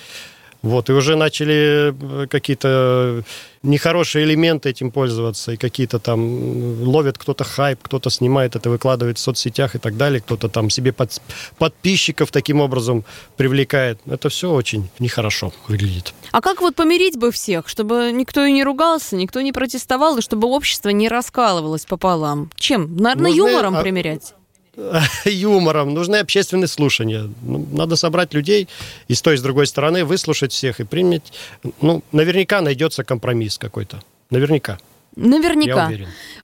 Вот, 0.64 0.90
и 0.90 0.94
уже 0.94 1.18
начали 1.18 1.94
э, 2.24 2.28
какие-то 2.28 3.24
нехорошие 3.64 4.24
элементы 4.24 4.70
этим 4.70 4.92
пользоваться, 4.92 5.52
и 5.52 5.58
какие-то 5.58 6.00
там 6.00 6.84
ловят 6.84 7.18
кто-то 7.18 7.44
хайп, 7.44 7.80
кто-то 7.82 8.10
снимает 8.10 8.56
это, 8.56 8.70
выкладывает 8.70 9.18
в 9.18 9.22
соцсетях 9.22 9.76
и 9.76 9.78
так 9.78 9.98
далее, 9.98 10.22
кто-то 10.22 10.48
там 10.48 10.70
себе 10.70 10.94
под, 10.94 11.22
подписчиков 11.58 12.32
таким 12.32 12.62
образом 12.62 13.04
привлекает. 13.36 14.00
Это 14.06 14.30
все 14.30 14.52
очень 14.52 14.90
нехорошо 15.00 15.52
выглядит. 15.68 16.14
А 16.32 16.40
как 16.40 16.62
вот 16.62 16.76
помирить 16.76 17.18
бы 17.18 17.32
всех, 17.32 17.68
чтобы 17.68 18.12
никто 18.14 18.46
и 18.46 18.54
не 18.54 18.64
ругался, 18.64 19.18
никто 19.18 19.42
не 19.42 19.52
протестовал, 19.52 20.18
и 20.18 20.22
чтобы 20.22 20.48
общество 20.48 20.90
не 20.90 21.10
раскалывалось 21.10 21.86
пополам? 21.86 22.50
Чем? 22.56 22.96
Наверное, 22.96 23.32
Нужны... 23.32 23.50
юмором 23.50 23.82
примерять? 23.82 24.34
юмором, 25.26 25.94
нужны 25.94 26.18
общественные 26.18 26.68
слушания. 26.68 27.30
Ну, 27.42 27.66
надо 27.72 27.96
собрать 27.96 28.34
людей 28.34 28.68
и 29.08 29.14
с 29.14 29.22
той, 29.22 29.36
и 29.36 29.38
с 29.38 29.42
другой 29.42 29.68
стороны 29.68 30.06
выслушать 30.06 30.52
всех 30.52 30.80
и 30.80 30.84
принять. 30.84 31.34
Ну, 31.82 32.04
наверняка 32.12 32.62
найдется 32.62 33.04
компромисс 33.04 33.58
какой-то. 33.58 34.02
Наверняка. 34.30 34.80
Наверняка. 35.16 35.92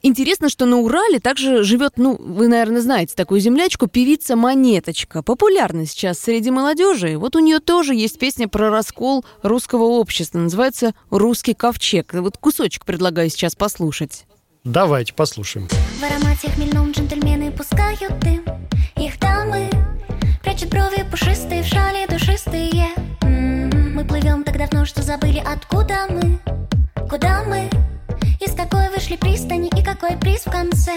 Интересно, 0.04 0.48
что 0.48 0.66
на 0.66 0.78
Урале 0.78 1.20
также 1.20 1.64
живет, 1.64 1.94
ну, 1.98 2.16
вы, 2.20 2.48
наверное, 2.48 2.82
знаете 2.82 3.16
такую 3.16 3.40
землячку, 3.40 3.88
певица 3.88 4.36
Монеточка. 4.36 5.24
Популярна 5.24 5.88
сейчас 5.88 6.20
среди 6.20 6.52
молодежи. 6.52 7.18
Вот 7.18 7.36
у 7.36 7.40
нее 7.40 7.60
тоже 7.60 7.96
есть 7.96 8.20
песня 8.20 8.48
про 8.48 8.70
раскол 8.70 9.26
русского 9.42 9.84
общества. 9.84 10.38
Называется 10.38 10.94
«Русский 11.10 11.56
ковчег». 11.56 12.14
Вот 12.14 12.38
кусочек 12.38 12.86
предлагаю 12.86 13.30
сейчас 13.32 13.56
послушать. 13.56 14.26
Давайте 14.66 15.14
послушаем. 15.14 15.68
В 15.70 16.04
аромате 16.04 16.50
хмельном 16.50 16.92
джентльмены 16.92 17.50
пускают 17.52 18.20
дым 18.20 18.44
Их 18.98 19.18
дамы 19.18 19.70
прячут 20.44 20.70
брови 20.70 21.06
пушистые 21.10 21.64
в 21.64 21.66
шале 21.66 22.06
душистые 22.08 22.90
М-м-м. 23.22 23.96
Мы 23.96 24.04
плывем 24.04 24.44
так 24.44 24.58
давно, 24.58 24.86
что 24.86 25.02
забыли 25.02 25.42
откуда 25.46 26.08
мы 26.10 26.40
Куда 27.10 27.44
мы? 27.46 27.70
Из 28.42 28.54
какой 28.54 28.90
вышли 28.90 29.16
пристани 29.16 29.70
и 29.70 29.82
какой 29.82 30.18
приз 30.18 30.42
в 30.42 30.52
конце 30.52 30.94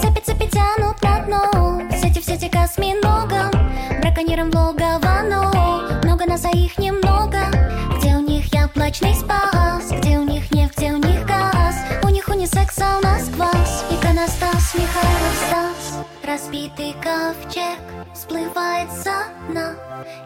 Цепи 0.00 0.20
цепи 0.24 0.48
тянут 0.50 1.00
на 1.02 1.20
дно 1.26 1.82
Сети 1.92 2.22
сети 2.22 2.48
к 2.48 2.56
осьминогам 2.56 3.50
Браконьерам 4.00 4.50
в 4.50 4.54
логово, 4.54 5.20
но 5.28 6.00
Много 6.04 6.24
нас, 6.24 6.46
а 6.46 6.50
их 6.56 6.78
немного 6.78 7.40
Где 7.98 8.16
у 8.16 8.20
них 8.20 8.52
яблочный 8.54 9.14
спас 9.14 9.89
Разбитый 16.50 16.94
ковчег 16.94 17.78
всплывает 18.12 18.90
со 18.90 19.28
дна. 19.48 19.72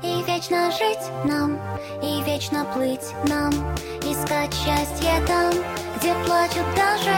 И 0.02 0.22
вечно 0.22 0.70
жить 0.70 1.10
нам, 1.26 1.60
и 2.02 2.22
вечно 2.22 2.64
плыть 2.72 3.12
нам. 3.28 3.52
Искать 4.00 4.54
счастье 4.54 5.22
там, 5.26 5.52
где 5.98 6.14
плачут 6.24 6.64
даже 6.74 7.14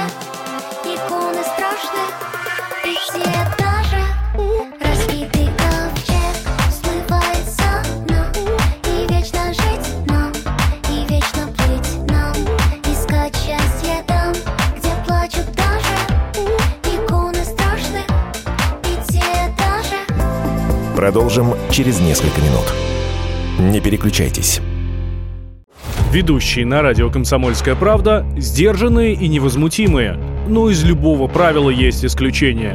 Иконы 0.82 1.40
страшны, 1.44 1.95
Продолжим 21.16 21.54
через 21.70 21.98
несколько 21.98 22.42
минут. 22.42 22.74
Не 23.58 23.80
переключайтесь. 23.80 24.60
Ведущие 26.12 26.66
на 26.66 26.82
радио 26.82 27.08
«Комсомольская 27.08 27.74
правда» 27.74 28.26
сдержанные 28.36 29.14
и 29.14 29.26
невозмутимые. 29.26 30.18
Но 30.46 30.68
из 30.68 30.84
любого 30.84 31.26
правила 31.26 31.70
есть 31.70 32.04
исключение. 32.04 32.74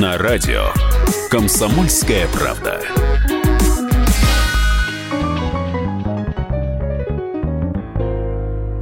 На 0.00 0.18
радио 0.18 0.74
«Комсомольская 1.30 2.28
правда». 2.28 2.82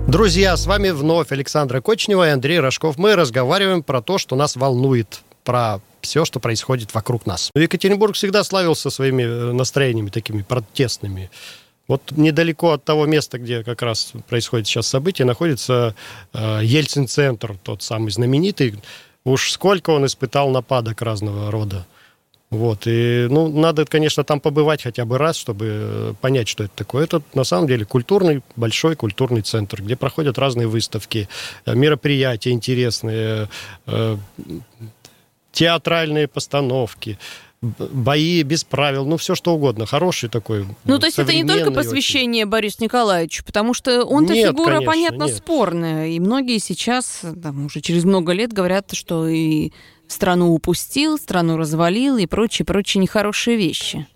Друзья, 0.09 0.56
с 0.56 0.66
вами 0.66 0.90
вновь 0.90 1.30
Александра 1.30 1.80
Кочнева 1.80 2.26
и 2.26 2.33
Андрей 2.33 2.59
Рожков. 2.59 2.99
Мы 2.99 3.14
разговариваем 3.14 3.85
про 3.85 4.02
то, 4.02 4.18
что 4.18 4.35
нас 4.35 4.56
волнует, 4.56 5.23
про 5.44 5.78
все, 6.00 6.25
что 6.25 6.40
происходит 6.40 6.92
вокруг 6.92 7.26
нас. 7.26 7.52
Екатеринбург 7.54 8.16
всегда 8.16 8.42
славился 8.42 8.90
своими 8.90 9.23
э, 9.23 9.52
настроениями 9.52 10.11
такими 10.11 10.42
протестными. 10.42 11.30
Вот 11.87 12.11
недалеко 12.11 12.73
от 12.73 12.83
того 12.83 13.06
места, 13.06 13.38
где 13.38 13.62
как 13.62 13.83
раз 13.83 14.14
происходит 14.28 14.66
сейчас 14.66 14.88
событие, 14.88 15.26
находится 15.26 15.94
э, 16.33 16.61
Ельцин-центр, 16.64 17.56
тот 17.62 17.85
самый 17.85 18.11
знаменитый. 18.11 18.83
Уж 19.24 19.50
сколько 19.50 19.90
он 19.90 20.04
испытал 20.04 20.50
нападок 20.50 21.00
разного 21.02 21.50
рода. 21.50 21.86
Вот, 22.50 22.86
и, 22.86 23.26
ну, 23.30 23.48
надо, 23.48 23.84
конечно, 23.84 24.22
там 24.22 24.38
побывать 24.38 24.82
хотя 24.82 25.04
бы 25.04 25.18
раз, 25.18 25.36
чтобы 25.36 25.66
э, 25.66 26.14
понять, 26.20 26.46
что 26.46 26.64
это 26.64 26.72
такое. 26.76 27.04
Это, 27.04 27.20
на 27.32 27.42
самом 27.42 27.66
деле, 27.66 27.84
культурный, 27.84 28.42
большой 28.54 28.94
культурный 28.94 29.40
центр, 29.40 29.82
где 29.82 29.96
проходят 29.96 30.38
разные 30.38 30.68
выставки, 30.68 31.28
э, 31.66 31.74
мероприятия 31.74 32.50
интересные, 32.50 33.48
э, 33.86 34.16
театральные 35.50 36.28
постановки, 36.28 37.18
бои 37.78 38.42
без 38.42 38.64
правил, 38.64 39.06
ну, 39.06 39.16
все 39.16 39.35
что 39.35 39.54
угодно. 39.54 39.87
Хороший 39.87 40.28
такой, 40.28 40.66
Ну, 40.85 40.99
то 40.99 41.06
есть 41.06 41.18
это 41.18 41.33
не 41.33 41.40
только 41.42 41.52
современный 41.52 41.78
очень. 41.78 41.90
посвящение 41.90 42.47
Борису 42.47 42.76
Николаевичу, 42.80 43.44
потому 43.44 43.75
что 43.75 44.04
он-то 44.04 44.35
Нет, 44.35 44.50
фигура, 44.50 44.75
конечно, 44.75 44.87
понятно, 44.92 45.25
нет. 45.25 45.37
спорная. 45.37 46.09
И 46.09 46.21
многие 46.21 46.59
сейчас, 46.59 47.23
там, 47.42 47.66
уже 47.66 47.80
через 47.80 48.04
много 48.04 48.33
лет 48.33 48.52
говорят, 48.52 48.92
что 48.92 49.28
и 49.28 49.73
страну 50.09 50.52
упустил, 50.52 51.18
страну 51.18 51.56
развалил 51.56 52.16
и 52.16 52.26
прочие-прочие 52.26 53.00
нехорошие 53.02 53.56
вещи. 53.56 54.06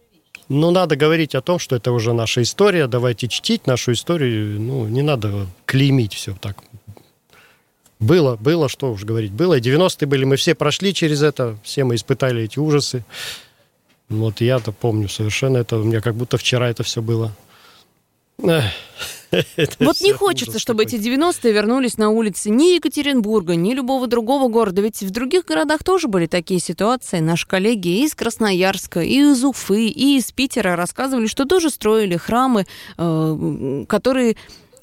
Ну, 0.48 0.70
надо 0.70 0.96
говорить 0.96 1.34
о 1.34 1.42
том, 1.42 1.58
что 1.58 1.76
это 1.76 1.92
уже 1.92 2.14
наша 2.14 2.42
история, 2.42 2.86
давайте 2.86 3.28
чтить 3.28 3.66
нашу 3.66 3.92
историю, 3.92 4.60
ну, 4.60 4.86
не 4.86 5.02
надо 5.02 5.46
клеймить 5.66 6.14
все 6.14 6.34
так. 6.40 6.62
Было, 8.00 8.36
было, 8.36 8.68
что 8.68 8.92
уж 8.92 9.04
говорить, 9.04 9.32
было. 9.32 9.54
И 9.54 9.60
90-е 9.60 10.06
были, 10.06 10.24
мы 10.24 10.36
все 10.36 10.54
прошли 10.54 10.94
через 10.94 11.22
это, 11.22 11.58
все 11.62 11.84
мы 11.84 11.96
испытали 11.96 12.44
эти 12.44 12.58
ужасы. 12.58 13.04
Вот 14.08 14.40
я-то 14.40 14.72
помню 14.72 15.08
совершенно 15.08 15.58
это, 15.58 15.76
у 15.76 15.84
меня 15.84 16.00
как 16.00 16.14
будто 16.14 16.38
вчера 16.38 16.70
это 16.70 16.82
все 16.82 17.02
было. 17.02 17.32
Вот 19.78 20.00
не 20.00 20.12
хочется, 20.14 20.58
чтобы 20.58 20.84
эти 20.84 20.94
90-е 20.94 21.52
вернулись 21.52 21.98
на 21.98 22.08
улицы 22.08 22.48
ни 22.48 22.76
Екатеринбурга, 22.76 23.56
ни 23.56 23.74
любого 23.74 24.06
другого 24.06 24.48
города. 24.48 24.80
Ведь 24.80 25.02
в 25.02 25.10
других 25.10 25.44
городах 25.44 25.84
тоже 25.84 26.08
были 26.08 26.26
такие 26.26 26.60
ситуации. 26.60 27.18
Наши 27.18 27.46
коллеги 27.46 28.04
из 28.04 28.14
Красноярска, 28.14 29.02
и 29.02 29.18
из 29.18 29.44
Уфы, 29.44 29.88
и 29.88 30.16
из 30.16 30.32
Питера 30.32 30.76
рассказывали, 30.76 31.26
что 31.26 31.44
тоже 31.44 31.68
строили 31.68 32.16
храмы, 32.16 32.66
э, 32.96 33.84
которые 33.86 34.36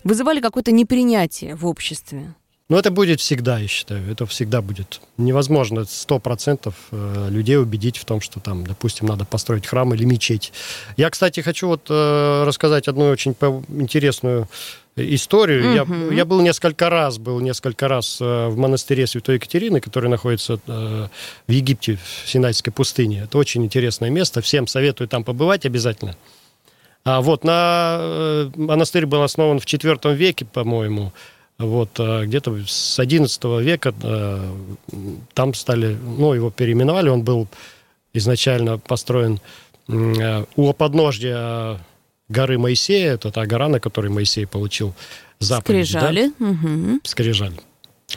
вызывали 0.04 0.42
какое-то 0.42 0.72
непринятие 0.72 1.56
в 1.56 1.66
обществе. 1.66 2.36
Ну, 2.68 2.78
это 2.78 2.90
будет 2.90 3.20
всегда, 3.20 3.60
я 3.60 3.68
считаю. 3.68 4.12
Это 4.12 4.26
всегда 4.26 4.62
будет. 4.64 5.00
Невозможно 5.18 5.86
сто 5.86 6.18
процентов 6.18 6.74
э, 6.92 7.28
людей 7.30 7.60
убедить 7.60 7.98
в 7.98 8.06
том, 8.06 8.22
что 8.22 8.40
там, 8.40 8.66
допустим, 8.66 9.06
надо 9.06 9.24
построить 9.24 9.68
храм 9.68 9.94
или 9.94 10.04
мечеть. 10.04 10.52
Я, 10.98 11.12
кстати, 11.12 11.42
хочу 11.42 11.68
вот 11.68 11.86
э, 11.90 12.44
рассказать 12.44 12.88
одну 12.88 13.06
очень 13.06 13.36
интересную 13.70 14.50
историю. 14.96 15.76
Я, 15.76 16.16
я 16.16 16.26
был 16.26 16.42
несколько 16.42 16.90
раз, 16.90 17.20
был 17.20 17.40
несколько 17.40 17.88
раз 17.88 18.18
э, 18.20 18.48
в 18.48 18.58
монастыре 18.58 19.06
Святой 19.06 19.36
Екатерины, 19.36 19.80
который 19.80 20.10
находится 20.10 20.60
в 20.66 21.10
Египте, 21.48 22.00
в 22.24 22.28
Синайской 22.28 22.74
пустыне. 22.74 23.26
Это 23.26 23.38
очень 23.38 23.64
интересное 23.64 24.10
место. 24.10 24.42
Всем 24.42 24.66
советую 24.66 25.08
там 25.08 25.24
побывать 25.24 25.68
обязательно. 25.68 26.16
А 27.04 27.22
вот 27.22 27.44
на 27.44 28.50
монастырь 28.56 29.06
был 29.06 29.22
основан 29.22 29.60
в 29.60 29.66
IV 29.66 30.16
веке, 30.16 30.46
по-моему. 30.46 31.14
Вот 31.58 32.00
э, 32.00 32.26
где-то 32.26 32.58
с 32.68 33.00
XI 33.00 33.64
века 33.64 33.94
э, 34.04 34.54
там 35.34 35.54
стали, 35.54 35.96
ну 35.96 36.34
его 36.34 36.52
переименовали. 36.52 37.10
Он 37.10 37.24
был 37.24 37.48
изначально 38.14 38.78
построен 38.78 39.40
э, 39.88 40.46
у 40.56 40.74
подножья 40.74 41.80
горы 42.28 42.58
Моисея. 42.58 43.14
Это 43.14 43.32
та 43.32 43.46
гора, 43.46 43.70
на 43.70 43.80
которой 43.80 44.08
Моисей 44.12 44.46
получил 44.46 44.94
заповедь. 45.40 45.92
да? 45.94 46.00
Скрижали. 46.00 46.32
Мгм. 46.40 47.02
Скрижаль. 47.04 47.54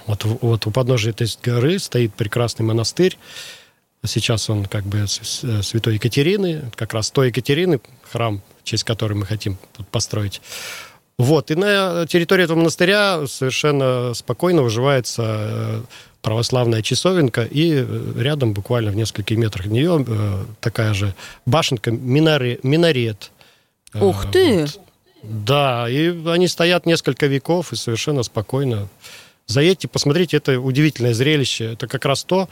Вот, 0.06 0.24
в- 0.24 0.38
вот 0.42 0.66
у 0.66 0.70
подножия 0.70 1.12
этой 1.12 1.28
горы 1.42 1.78
стоит 1.78 2.14
прекрасный 2.14 2.64
монастырь. 2.66 3.16
Сейчас 4.04 4.48
он 4.50 4.64
как 4.66 4.84
бы 4.84 5.06
святой 5.08 5.94
Екатерины, 5.94 6.70
как 6.76 6.92
раз 6.94 7.10
той 7.10 7.28
Екатерины, 7.28 7.80
храм, 8.10 8.40
в 8.60 8.64
честь 8.64 8.84
которой 8.84 9.14
мы 9.14 9.26
хотим 9.26 9.58
построить. 9.90 10.40
Вот, 11.18 11.50
и 11.50 11.56
на 11.56 12.06
территории 12.06 12.44
этого 12.44 12.58
монастыря 12.58 13.26
совершенно 13.26 14.14
спокойно 14.14 14.62
выживается 14.62 15.22
э, 15.26 15.80
православная 16.22 16.80
часовенка, 16.80 17.42
и 17.42 17.72
э, 17.74 18.12
рядом, 18.16 18.52
буквально 18.52 18.92
в 18.92 18.96
нескольких 18.96 19.36
метрах 19.36 19.66
от 19.66 19.72
нее, 19.72 20.04
э, 20.06 20.44
такая 20.60 20.94
же 20.94 21.16
башенка, 21.44 21.90
минаре, 21.90 22.60
минарет. 22.62 23.32
Ух 23.94 24.30
ты! 24.30 24.60
вот. 24.60 24.80
Да, 25.24 25.88
и 25.90 26.16
они 26.28 26.46
стоят 26.46 26.86
несколько 26.86 27.26
веков 27.26 27.72
и 27.72 27.76
совершенно 27.76 28.22
спокойно. 28.22 28.88
Заедьте, 29.46 29.88
посмотрите, 29.88 30.36
это 30.36 30.60
удивительное 30.60 31.14
зрелище. 31.14 31.72
Это 31.72 31.88
как 31.88 32.04
раз 32.04 32.22
то, 32.22 32.48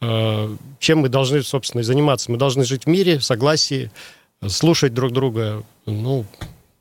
чем 0.00 0.98
мы 0.98 1.08
должны, 1.08 1.42
собственно, 1.42 1.80
и 1.80 1.84
заниматься. 1.84 2.30
Мы 2.30 2.36
должны 2.36 2.64
жить 2.64 2.84
в 2.84 2.88
мире, 2.88 3.18
в 3.18 3.24
согласии, 3.24 3.90
слушать 4.46 4.92
друг 4.92 5.12
друга, 5.12 5.62
ну, 5.86 6.26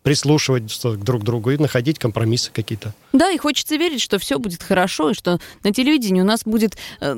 прислушиваться 0.04 0.94
друг 0.94 1.22
к 1.22 1.26
другу 1.26 1.52
и 1.52 1.58
находить 1.58 2.00
компромиссы 2.00 2.52
какие-то. 2.52 2.94
Да, 3.12 3.32
и 3.32 3.38
хочется 3.38 3.76
верить, 3.76 4.02
что 4.02 4.20
все 4.20 4.40
будет 4.40 4.64
хорошо, 4.64 5.12
и 5.12 5.14
что 5.14 5.40
на 5.64 5.74
телевидении 5.74 6.22
у 6.22 6.26
нас 6.26 6.42
будет 6.46 6.78
э, 7.02 7.16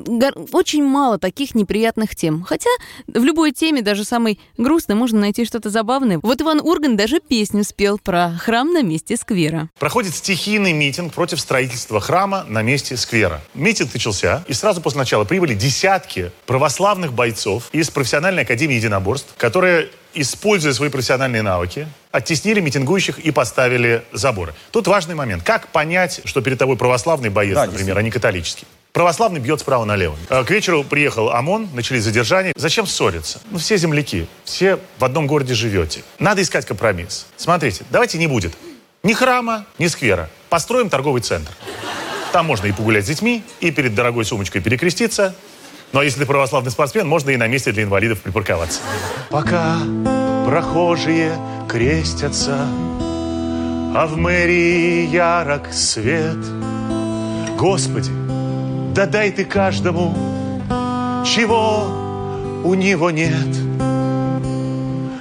очень 0.52 0.84
мало 0.84 1.18
таких 1.18 1.54
неприятных 1.54 2.16
тем. 2.16 2.42
Хотя 2.42 2.70
в 3.06 3.22
любой 3.22 3.52
теме, 3.52 3.82
даже 3.82 4.04
самой 4.04 4.38
грустной, 4.58 4.96
можно 4.96 5.20
найти 5.20 5.44
что-то 5.44 5.70
забавное. 5.70 6.18
Вот 6.22 6.40
Иван 6.40 6.60
Урган 6.60 6.96
даже 6.96 7.20
песню 7.20 7.64
спел 7.64 7.98
про 7.98 8.32
храм 8.38 8.72
на 8.72 8.82
месте 8.82 9.16
сквера. 9.16 9.68
Проходит 9.78 10.14
стихийный 10.14 10.72
митинг 10.72 11.12
против 11.12 11.40
строительства 11.40 12.00
храма 12.00 12.44
на 12.48 12.62
месте 12.62 12.96
сквера. 12.96 13.40
Митинг 13.54 13.92
начался, 13.94 14.44
и 14.48 14.52
сразу 14.52 14.80
после 14.80 14.98
начала 14.98 15.24
прибыли 15.24 15.54
десятки 15.54 16.32
православных 16.46 17.12
бойцов 17.12 17.68
из 17.72 17.90
профессиональной 17.90 18.42
академии 18.42 18.76
единоборств, 18.76 19.34
которые 19.36 19.90
используя 20.14 20.72
свои 20.72 20.88
профессиональные 20.88 21.42
навыки, 21.42 21.86
оттеснили 22.10 22.60
митингующих 22.60 23.18
и 23.18 23.30
поставили 23.30 24.02
заборы. 24.12 24.54
Тут 24.70 24.86
важный 24.86 25.14
момент. 25.14 25.42
Как 25.42 25.68
понять, 25.68 26.20
что 26.24 26.40
перед 26.40 26.58
тобой 26.58 26.76
православный 26.76 27.30
боец, 27.30 27.54
Да, 27.54 27.66
например, 27.66 27.98
а 27.98 28.02
не 28.02 28.10
католический? 28.10 28.66
Православный 28.92 29.40
бьет 29.40 29.60
справа 29.60 29.84
налево. 29.86 30.16
Э, 30.28 30.44
К 30.44 30.50
вечеру 30.50 30.84
приехал 30.84 31.30
ОМОН, 31.30 31.70
начались 31.72 32.02
задержания. 32.04 32.52
Зачем 32.56 32.86
ссориться? 32.86 33.40
Ну, 33.50 33.58
все 33.58 33.78
земляки, 33.78 34.26
все 34.44 34.78
в 34.98 35.04
одном 35.04 35.26
городе 35.26 35.54
живете. 35.54 36.02
Надо 36.18 36.42
искать 36.42 36.66
компромисс. 36.66 37.26
Смотрите, 37.38 37.84
давайте 37.90 38.18
не 38.18 38.26
будет 38.26 38.52
ни 39.02 39.14
храма, 39.14 39.64
ни 39.78 39.86
сквера. 39.86 40.28
Построим 40.50 40.90
торговый 40.90 41.22
центр. 41.22 41.50
Там 42.32 42.46
можно 42.46 42.66
и 42.66 42.72
погулять 42.72 43.04
с 43.04 43.08
детьми, 43.08 43.42
и 43.60 43.70
перед 43.70 43.94
дорогой 43.94 44.24
сумочкой 44.24 44.60
перекреститься. 44.60 45.34
Ну 45.92 46.00
а 46.00 46.04
если 46.04 46.20
ты 46.20 46.26
православный 46.26 46.70
спортсмен, 46.70 47.06
можно 47.06 47.30
и 47.30 47.36
на 47.36 47.46
месте 47.48 47.70
для 47.70 47.82
инвалидов 47.82 48.20
припарковаться. 48.22 48.80
Пока 49.28 49.76
прохожие 50.46 51.32
крестятся, 51.68 52.66
а 53.94 54.06
в 54.06 54.16
мэрии 54.16 55.06
ярок 55.06 55.70
свет. 55.72 56.38
Господи, 57.58 58.10
да 58.94 59.04
дай 59.04 59.32
ты 59.32 59.44
каждому, 59.44 60.14
чего 61.26 61.84
у 62.64 62.72
него 62.72 63.10
нет. 63.10 63.56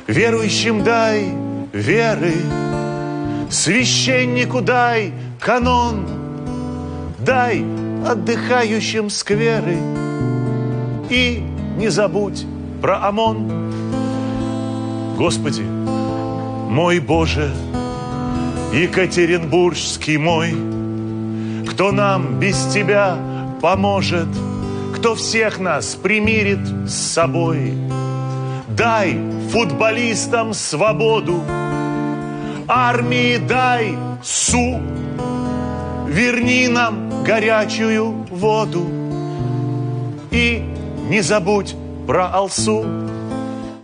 Верующим 0.07 0.83
дай 0.83 1.33
веры, 1.73 2.33
священнику 3.49 4.61
дай 4.61 5.13
канон, 5.39 6.07
дай 7.19 7.65
отдыхающим 8.05 9.09
скверы. 9.09 10.00
И 11.11 11.43
не 11.75 11.89
забудь 11.89 12.45
про 12.81 13.09
ОМОН. 13.09 13.71
Господи, 15.17 15.61
мой 15.61 16.99
Боже, 16.99 17.51
Екатеринбургский 18.73 20.15
мой, 20.15 20.55
кто 21.69 21.91
нам 21.91 22.39
без 22.39 22.65
Тебя 22.67 23.17
поможет, 23.61 24.29
кто 24.95 25.15
всех 25.15 25.59
нас 25.59 25.95
примирит 25.95 26.65
с 26.87 26.93
собой. 26.93 27.73
Дай 28.69 29.19
футболистам 29.51 30.53
свободу, 30.53 31.41
армии 32.69 33.35
дай 33.35 33.97
су, 34.23 34.79
верни 36.07 36.69
нам 36.69 37.21
горячую 37.25 38.25
воду 38.29 38.87
и 40.31 40.70
не 41.11 41.19
забудь 41.19 41.75
про 42.07 42.27
Алсу. 42.31 42.85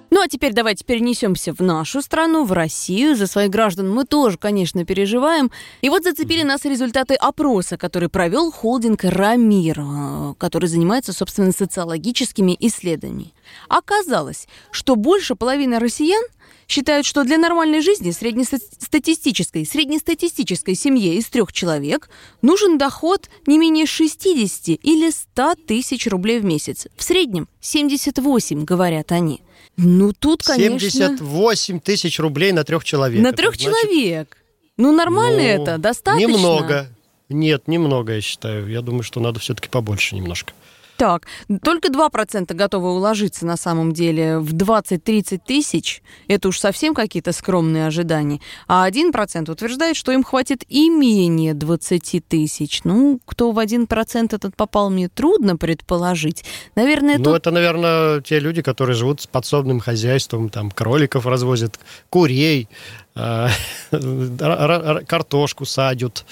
Ну 0.10 0.22
а 0.24 0.30
теперь 0.30 0.54
давайте 0.54 0.86
перенесемся 0.86 1.54
в 1.54 1.60
нашу 1.60 2.02
страну, 2.02 2.46
в 2.46 2.54
Россию. 2.54 3.18
За 3.18 3.28
своих 3.28 3.50
граждан 3.50 3.90
мы 3.94 4.06
тоже, 4.06 4.38
конечно, 4.38 4.86
переживаем. 4.86 5.52
И 5.82 5.90
вот 5.90 6.06
зацепили 6.06 6.44
нас 6.44 6.64
результаты 6.64 7.16
опроса, 7.16 7.76
который 7.76 8.08
провел 8.08 8.50
холдинг 8.50 9.04
«Рамир», 9.04 9.82
э, 9.82 10.34
который 10.38 10.70
занимается, 10.70 11.12
собственно, 11.12 11.52
социологическими 11.52 12.56
исследованиями. 12.62 13.34
Оказалось, 13.68 14.48
что 14.72 14.96
больше 14.96 15.36
половины 15.36 15.80
россиян 15.80 16.24
считают, 16.68 17.06
что 17.06 17.24
для 17.24 17.38
нормальной 17.38 17.82
жизни 17.82 18.12
среднестатистической, 18.12 19.66
среднестатистической 19.66 20.76
семье 20.76 21.16
из 21.16 21.26
трех 21.28 21.54
человек 21.54 22.10
нужен 22.42 22.78
доход 22.78 23.30
не 23.46 23.58
менее 23.58 23.86
60 23.86 24.80
или 24.84 25.10
100 25.10 25.56
тысяч 25.68 26.08
рублей 26.08 26.40
в 26.40 26.46
месяц. 26.46 26.88
В 26.96 27.04
среднем 27.04 27.48
78, 27.62 28.66
говорят 28.66 29.12
они. 29.12 29.42
Ну, 29.78 30.12
тут, 30.12 30.44
конечно... 30.44 30.90
78 30.90 31.80
тысяч 31.80 32.20
рублей 32.20 32.52
на 32.52 32.64
трех 32.64 32.84
человек. 32.84 33.22
На 33.22 33.32
трех 33.32 33.56
значит, 33.56 33.82
человек. 33.82 34.38
Ну, 34.76 34.92
нормально 34.92 35.42
ну, 35.42 35.48
это? 35.48 35.78
Достаточно? 35.78 36.28
Немного. 36.28 36.88
Нет, 37.30 37.68
немного, 37.68 38.14
я 38.14 38.22
считаю. 38.22 38.68
Я 38.68 38.82
думаю, 38.82 39.04
что 39.04 39.20
надо 39.20 39.40
все-таки 39.40 39.70
побольше 39.70 40.16
немножко. 40.16 40.54
Так, 40.98 41.28
только 41.64 41.90
2% 41.90 42.54
готовы 42.54 42.92
уложиться 42.92 43.46
на 43.46 43.56
самом 43.56 43.92
деле 43.92 44.40
в 44.40 44.56
20-30 44.56 45.40
тысяч. 45.46 46.02
Это 46.28 46.48
уж 46.48 46.60
совсем 46.60 46.96
какие-то 46.96 47.32
скромные 47.34 47.86
ожидания. 47.86 48.42
А 48.68 48.90
1% 48.90 49.52
утверждает, 49.52 49.96
что 49.96 50.12
им 50.12 50.24
хватит 50.24 50.64
и 50.68 50.90
менее 50.90 51.54
20 51.54 52.28
тысяч. 52.28 52.82
Ну, 52.84 53.20
кто 53.26 53.52
в 53.52 53.60
1% 53.60 54.36
этот 54.36 54.56
попал, 54.56 54.90
мне 54.90 55.08
трудно 55.08 55.56
предположить. 55.56 56.44
Наверное, 56.76 57.20
Ну, 57.20 57.26
тут... 57.26 57.36
это, 57.36 57.52
наверное, 57.52 58.22
те 58.22 58.40
люди, 58.40 58.64
которые 58.64 58.96
живут 58.96 59.22
с 59.22 59.28
подсобным 59.28 59.80
хозяйством, 59.80 60.50
там, 60.50 60.72
кроликов 60.72 61.28
развозят, 61.28 61.80
курей, 62.10 62.68
э, 63.16 63.48
картошку 65.08 65.66
садят. 65.66 66.26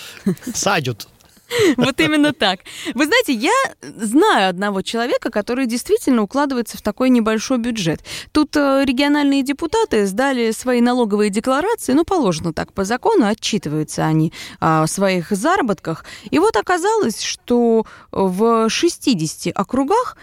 Садят. 0.54 1.08
Вот 1.78 2.00
именно 2.00 2.34
так. 2.34 2.60
Вы 2.94 3.06
знаете, 3.06 3.34
я 3.34 3.54
знаю 3.82 4.50
одного 4.50 4.82
человека, 4.82 5.30
который 5.30 5.66
действительно 5.66 6.24
укладывается 6.24 6.78
в 6.78 6.82
такой 6.82 7.10
небольшой 7.10 7.58
бюджет. 7.58 8.02
Тут 8.32 8.56
э, 8.56 8.84
региональные 8.86 9.44
депутаты 9.44 10.06
сдали 10.06 10.52
свои 10.52 10.82
налоговые 10.82 11.30
декларации, 11.30 11.94
ну, 11.94 12.04
положено 12.04 12.54
так 12.54 12.74
по 12.74 12.84
закону, 12.84 13.26
отчитываются 13.26 14.06
они 14.06 14.34
о 14.60 14.88
своих 14.88 15.32
заработках. 15.32 16.06
И 16.30 16.40
вот 16.40 16.56
оказалось, 16.56 17.22
что 17.22 17.86
в 18.12 18.70
60 18.70 19.56
округах 19.56 20.18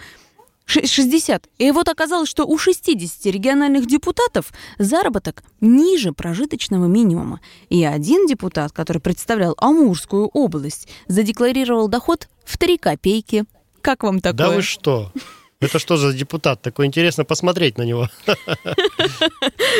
60. 0.66 1.48
И 1.58 1.70
вот 1.70 1.88
оказалось, 1.88 2.28
что 2.28 2.44
у 2.44 2.58
60 2.58 3.26
региональных 3.26 3.86
депутатов 3.86 4.52
заработок 4.78 5.42
ниже 5.60 6.12
прожиточного 6.12 6.86
минимума. 6.86 7.40
И 7.68 7.84
один 7.84 8.26
депутат, 8.26 8.72
который 8.72 8.98
представлял 8.98 9.54
Амурскую 9.58 10.26
область, 10.28 10.88
задекларировал 11.08 11.88
доход 11.88 12.28
в 12.44 12.58
3 12.58 12.78
копейки. 12.78 13.44
Как 13.80 14.02
вам 14.02 14.20
такое? 14.20 14.36
Да 14.36 14.50
вы 14.50 14.62
что? 14.62 15.12
Это 15.60 15.78
что 15.78 15.96
за 15.96 16.12
депутат? 16.12 16.60
Такое 16.60 16.86
интересно 16.86 17.24
посмотреть 17.24 17.78
на 17.78 17.82
него. 17.82 18.08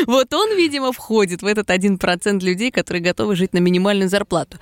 Вот 0.06 0.32
он, 0.32 0.56
видимо, 0.56 0.92
входит 0.92 1.42
в 1.42 1.46
этот 1.46 1.70
1% 1.70 2.40
людей, 2.40 2.70
которые 2.70 3.02
готовы 3.02 3.34
жить 3.34 3.52
на 3.52 3.58
минимальную 3.58 4.08
зарплату. 4.08 4.58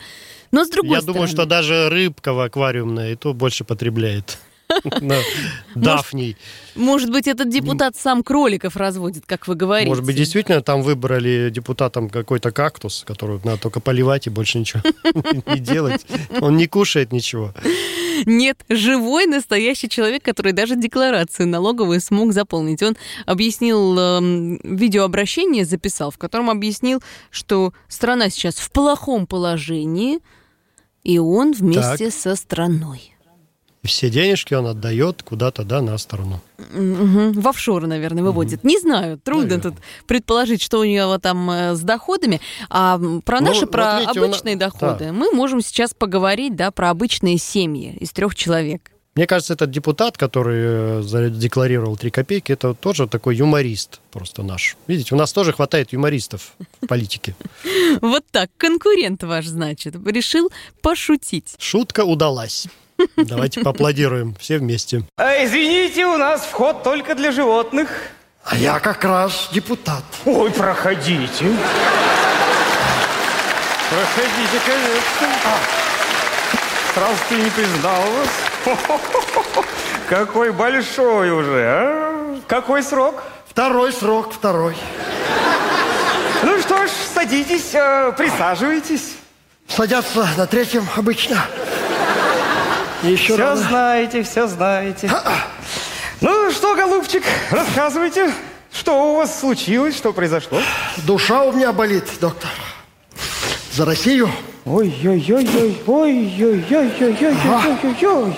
Но 0.51 0.65
с 0.65 0.71
другой 0.71 0.95
Я 0.97 1.03
стороны... 1.03 1.15
думаю, 1.15 1.29
что 1.29 1.45
даже 1.45 1.91
рыбка 1.91 2.33
в 2.33 2.41
аквариумная 2.41 3.13
и 3.13 3.17
то 3.17 3.35
больше 3.35 3.65
потребляет. 3.65 4.39
На 5.01 5.17
Дафний. 5.75 6.37
Может 6.75 7.11
быть, 7.11 7.27
этот 7.27 7.49
депутат 7.49 7.97
сам 7.97 8.23
кроликов 8.23 8.77
разводит, 8.77 9.25
как 9.27 9.49
вы 9.49 9.55
говорите. 9.55 9.89
Может 9.89 10.05
быть, 10.05 10.17
действительно 10.17 10.63
там 10.63 10.83
выбрали 10.83 11.51
депутатом 11.51 12.09
какой-то 12.09 12.53
кактус, 12.53 13.05
который 13.07 13.41
надо 13.45 13.59
только 13.59 13.81
поливать 13.81 14.27
и 14.27 14.31
больше 14.31 14.59
ничего 14.59 14.83
не 15.55 15.61
делать. 15.61 16.07
Он 16.41 16.57
не 16.57 16.67
кушает 16.67 17.13
ничего. 17.13 17.53
Нет, 18.27 18.65
живой 18.69 19.27
настоящий 19.27 19.89
человек, 19.89 20.23
который 20.23 20.53
даже 20.53 20.77
декларацию 20.77 21.49
налоговую 21.49 22.01
смог 22.01 22.33
заполнить. 22.33 22.83
Он 22.83 22.97
объяснил, 23.27 23.99
эм, 23.99 24.61
видеообращение 24.63 25.65
записал, 25.65 26.11
в 26.11 26.19
котором 26.19 26.51
объяснил, 26.51 27.03
что 27.31 27.73
страна 27.89 28.31
сейчас 28.31 28.57
в 28.57 28.71
плохом 28.71 29.27
положении, 29.27 30.21
и 31.03 31.19
он 31.19 31.53
вместе 31.53 32.11
со 32.11 32.37
страной. 32.37 33.15
Все 33.83 34.11
денежки 34.11 34.53
он 34.53 34.67
отдает 34.67 35.23
куда-то, 35.23 35.65
да, 35.65 35.81
на 35.81 35.97
сторону. 35.97 36.41
Мгм. 36.59 37.33
В 37.33 37.49
офшоры, 37.49 37.87
наверное, 37.87 38.23
выводит. 38.23 38.63
Не 38.63 38.79
знаю, 38.79 39.19
трудно 39.19 39.57
Наверно. 39.57 39.71
тут 39.71 39.81
предположить, 40.07 40.61
что 40.63 40.81
у 40.81 40.85
него 40.85 41.17
там 41.19 41.51
э, 41.51 41.75
с 41.75 41.81
доходами. 41.81 42.41
А 42.69 43.01
про 43.25 43.41
Ну, 43.41 43.47
наши, 43.47 43.61
вот 43.63 43.71
про 43.71 44.01
видите, 44.01 44.21
обычные 44.21 44.57
доходы 44.57 45.07
да. 45.07 45.13
мы 45.13 45.33
можем 45.33 45.63
сейчас 45.63 45.95
поговорить, 45.95 46.57
да, 46.57 46.71
про 46.71 46.91
обычные 46.91 47.39
семьи 47.39 47.97
из 47.99 48.11
трех 48.11 48.35
человек. 48.35 48.91
Мне 49.17 49.27
кажется, 49.27 49.55
этот 49.55 49.71
депутат, 49.71 50.17
который 50.17 51.01
э, 51.01 51.03
задекларировал 51.03 51.97
3 51.97 52.11
копейки, 52.11 52.53
это 52.53 52.75
тоже 52.75 53.09
такой 53.09 53.35
юморист 53.37 54.01
просто 54.13 54.43
наш. 54.43 54.77
Видите, 54.87 55.15
у 55.15 55.19
нас 55.19 55.33
тоже 55.33 55.53
хватает 55.53 55.93
юмористов 55.93 56.53
в 56.83 56.87
политике. 56.87 57.35
Вот 58.03 58.25
так, 58.31 58.51
конкурент 58.57 59.23
ваш, 59.25 59.47
значит, 59.47 59.97
решил 60.07 60.51
пошутить. 60.81 61.55
Шутка 61.59 62.05
удалась. 62.05 62.69
Давайте 63.17 63.61
поаплодируем 63.61 64.35
все 64.39 64.59
вместе. 64.59 65.03
А, 65.17 65.45
извините, 65.45 66.07
у 66.07 66.17
нас 66.17 66.43
вход 66.43 66.83
только 66.83 67.15
для 67.15 67.33
животных. 67.33 67.89
А 68.45 68.57
я 68.57 68.79
как 68.81 69.05
раз 69.05 69.49
депутат. 69.53 70.03
Ой, 70.25 70.51
проходите. 70.51 71.47
Проходите, 73.91 74.61
конечно. 74.65 75.29
А, 75.45 76.95
сразу 76.95 77.17
ты 77.29 77.35
не 77.37 77.51
признал 77.51 78.03
вас. 78.03 79.67
Какой 80.09 80.53
большой 80.53 81.31
уже, 81.31 81.65
а? 81.67 82.41
Какой 82.47 82.83
срок? 82.83 83.23
Второй 83.49 83.93
срок, 83.93 84.33
второй. 84.33 84.77
Ну 86.43 86.59
что 86.61 86.87
ж, 86.87 86.91
садитесь, 87.15 87.75
э, 87.75 88.13
присаживайтесь. 88.17 89.15
Садятся 89.69 90.29
на 90.37 90.47
третьем 90.47 90.87
обычно. 90.97 91.45
Еще 93.03 93.35
все 93.35 93.37
рано. 93.37 93.57
знаете, 93.57 94.23
все 94.23 94.47
знаете. 94.47 95.11
Ну 96.23 96.51
что, 96.51 96.75
голубчик, 96.77 97.23
рассказывайте, 97.51 98.31
что 98.71 99.13
у 99.13 99.17
вас 99.17 99.41
случилось, 99.41 99.97
что 99.97 100.13
произошло? 100.13 100.61
Душа 100.99 101.45
у 101.45 101.53
меня 101.53 101.73
болит, 101.73 102.05
доктор. 102.21 102.51
За 103.73 103.87
Россию. 103.87 104.29
Ой-ой-ой-ой, 104.67 105.79
ой-ой-ой-ой-ой-ой-ой. 105.87 108.35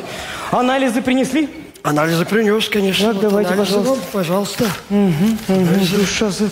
Анализы 0.52 1.02
принесли? 1.02 1.48
Анализы 1.82 2.24
принес, 2.24 2.68
конечно. 2.68 3.06
Так, 3.06 3.14
Вот 3.14 3.22
давайте, 3.22 3.54
анализы 3.54 3.80
пожалуйста. 4.12 4.64
вам, 4.90 5.72
пожалуйста. 5.72 5.96
Душа 5.98 6.30
за... 6.30 6.50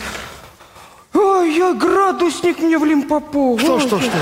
Ой, 1.14 1.54
я 1.56 1.72
градусник 1.74 2.58
мне 2.58 2.76
в 2.76 2.84
Лимпопо. 2.84 3.56
Что, 3.58 3.78
что, 3.78 4.00
что, 4.00 4.08
что? 4.08 4.18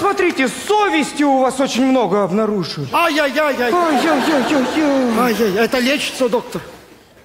Посмотрите, 0.00 0.48
совести 0.48 1.22
у 1.22 1.40
вас 1.40 1.60
очень 1.60 1.84
много 1.84 2.24
обнаружили. 2.24 2.88
Ай-яй-яй-яй. 2.90 3.70
Ай-яй-яй-яй-яй. 3.70 5.18
Ай-яй, 5.20 5.56
это 5.62 5.78
лечится, 5.78 6.30
доктор. 6.30 6.62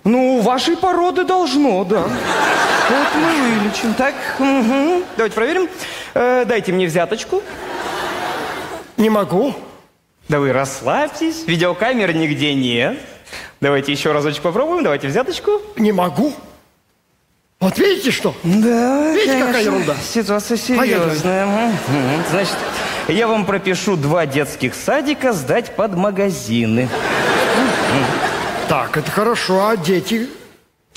Ну, 0.03 0.41
вашей 0.41 0.75
породы 0.75 1.23
должно, 1.23 1.85
да. 1.85 2.01
Вот 2.01 3.07
мы 3.15 3.59
вылечим. 3.59 3.93
Так, 3.93 4.13
мгм. 4.39 5.05
давайте 5.15 5.35
проверим. 5.35 5.69
Э, 6.15 6.43
дайте 6.45 6.73
мне 6.73 6.87
взяточку. 6.87 7.41
Не 8.97 9.09
могу. 9.09 9.55
Да 10.27 10.41
вы 10.41 10.51
расслабьтесь, 10.51 11.47
видеокамер 11.47 12.13
нигде 12.13 12.53
нет. 12.53 12.99
Давайте 13.61 13.93
еще 13.93 14.11
разочек 14.11 14.41
попробуем, 14.41 14.83
давайте 14.83 15.07
взяточку. 15.07 15.61
Не 15.77 15.93
могу. 15.93 16.33
Вот 17.59 17.77
видите 17.77 18.11
что? 18.11 18.35
Да, 18.43 19.13
Видите, 19.13 19.39
какая 19.39 19.63
ерунда? 19.63 19.95
Ситуация 20.13 20.57
Поехали. 20.57 21.09
серьезная. 21.09 21.45
Мгм. 21.45 22.23
Значит, 22.29 22.55
я 23.07 23.27
вам 23.27 23.45
пропишу 23.45 23.95
два 23.95 24.25
детских 24.25 24.75
садика 24.75 25.31
сдать 25.31 25.75
под 25.75 25.95
магазины. 25.95 26.89
Так, 28.67 28.97
это 28.97 29.09
хорошо, 29.09 29.67
а 29.67 29.77
дети? 29.77 30.27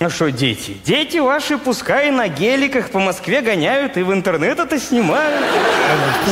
А 0.00 0.10
что 0.10 0.30
дети? 0.30 0.76
Дети 0.84 1.18
ваши 1.18 1.58
пускай 1.58 2.10
на 2.10 2.28
геликах 2.28 2.90
по 2.90 2.98
Москве 2.98 3.40
гоняют 3.40 3.96
и 3.96 4.02
в 4.02 4.12
интернет 4.12 4.58
это 4.58 4.78
снимают. 4.78 5.44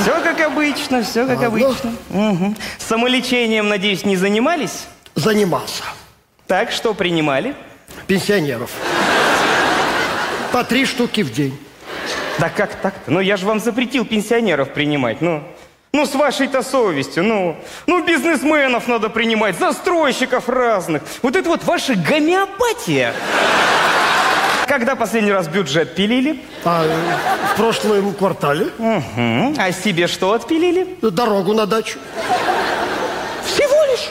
Все 0.02 0.20
как 0.22 0.40
обычно, 0.40 1.02
все 1.02 1.26
как 1.26 1.42
обычно. 1.42 1.92
Мгм. 2.10 2.56
Самолечением, 2.78 3.68
надеюсь, 3.68 4.04
не 4.04 4.16
занимались? 4.16 4.86
Занимался. 5.14 5.82
Так, 6.46 6.70
что 6.72 6.94
принимали? 6.94 7.54
Пенсионеров. 8.06 8.70
По 10.56 10.64
три 10.64 10.86
штуки 10.86 11.20
в 11.20 11.30
день. 11.30 11.54
Да 12.38 12.48
как 12.48 12.76
так-то? 12.76 13.10
Ну, 13.10 13.20
я 13.20 13.36
же 13.36 13.44
вам 13.44 13.60
запретил 13.60 14.06
пенсионеров 14.06 14.72
принимать, 14.72 15.20
ну. 15.20 15.42
Ну, 15.92 16.06
с 16.06 16.14
вашей-то 16.14 16.62
совестью, 16.62 17.24
ну. 17.24 17.58
Ну, 17.86 18.02
бизнесменов 18.02 18.88
надо 18.88 19.10
принимать, 19.10 19.58
застройщиков 19.58 20.48
разных. 20.48 21.02
Вот 21.20 21.36
это 21.36 21.50
вот 21.50 21.62
ваша 21.64 21.94
гомеопатия. 21.94 23.12
Когда 24.66 24.96
последний 24.96 25.30
раз 25.30 25.46
бюджет 25.46 25.94
пилили? 25.94 26.42
А 26.64 26.86
в 27.52 27.56
прошлом 27.58 28.14
квартале 28.14 28.68
Мгм. 28.78 29.56
А 29.58 29.72
себе 29.72 30.06
что 30.06 30.32
отпилили? 30.32 30.96
дорогу 31.02 31.52
на 31.52 31.66
дачу. 31.66 31.98
Всего 33.44 33.84
лишь? 33.92 34.08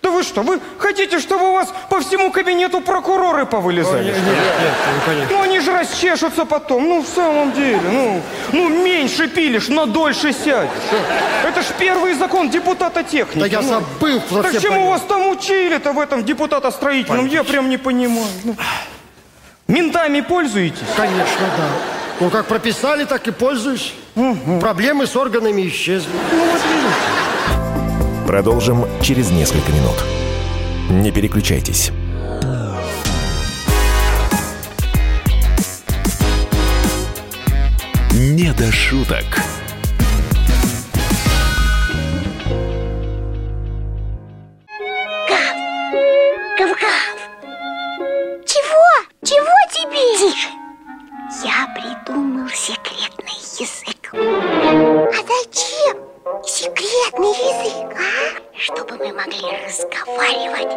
Да 0.00 0.12
вы 0.12 0.17
что, 0.28 0.42
вы 0.42 0.60
хотите, 0.78 1.18
чтобы 1.18 1.50
у 1.50 1.54
вас 1.54 1.68
по 1.88 2.00
всему 2.00 2.30
кабинету 2.30 2.80
прокуроры 2.80 3.46
повылезали? 3.46 4.04
Нет, 4.04 4.16
нет, 4.16 4.24
нет, 4.26 4.74
ну, 4.94 5.00
конечно. 5.06 5.36
Ну, 5.36 5.42
они 5.42 5.60
же 5.60 5.72
расчешутся 5.72 6.44
потом. 6.44 6.88
Ну, 6.88 7.02
в 7.02 7.08
самом 7.08 7.52
деле, 7.52 7.80
ну, 7.90 8.22
ну 8.52 8.68
меньше 8.68 9.28
пилишь, 9.28 9.68
но 9.68 9.86
дольше 9.86 10.32
сядешь. 10.32 10.70
Это 11.44 11.62
ж 11.62 11.66
первый 11.78 12.14
закон 12.14 12.50
депутата 12.50 13.02
техники. 13.02 13.40
Да 13.40 13.46
я 13.46 13.60
ну. 13.62 13.68
забыл 13.68 14.20
Так 14.20 14.44
совсем. 14.44 14.62
чему 14.62 14.74
понять. 14.74 14.90
вас 14.90 15.02
там 15.08 15.28
учили-то 15.28 15.92
в 15.92 15.98
этом 15.98 16.24
депутата 16.24 16.70
строительном? 16.70 17.26
Я 17.26 17.42
прям 17.42 17.68
не 17.68 17.78
понимаю. 17.78 18.26
Ну, 18.44 18.56
Ментами 19.68 20.22
пользуетесь? 20.22 20.78
Конечно, 20.96 21.46
да. 21.56 21.68
Ну, 22.20 22.30
как 22.30 22.46
прописали, 22.46 23.04
так 23.04 23.28
и 23.28 23.30
пользуюсь. 23.30 23.94
Проблемы 24.60 25.06
с 25.06 25.14
органами 25.14 25.68
исчезли. 25.68 26.10
Продолжим 28.26 28.86
через 29.02 29.30
несколько 29.30 29.70
минут. 29.72 29.96
Не 30.90 31.12
переключайтесь. 31.12 31.92
«Не 38.12 38.52
до 38.54 38.72
шуток». 38.72 39.24
Гав-гав. 46.58 47.16
Чего? 48.46 48.88
Чего 49.22 49.54
тебе? 49.70 50.02
Тише. 50.18 50.48
Я 51.44 51.68
придумал 51.74 52.48
секретный 52.48 53.38
язык. 53.60 54.10
А 54.12 55.20
зачем 55.22 55.96
секретный 56.44 57.28
язык, 57.28 57.96
а? 57.96 58.47
Чтобы 58.60 58.96
мы 58.96 59.12
могли 59.12 59.38
разговаривать, 59.64 60.76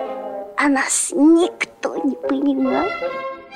а 0.55 0.67
нас 0.67 1.11
никто 1.15 1.95
не 1.95 2.15
понимал. 2.15 2.85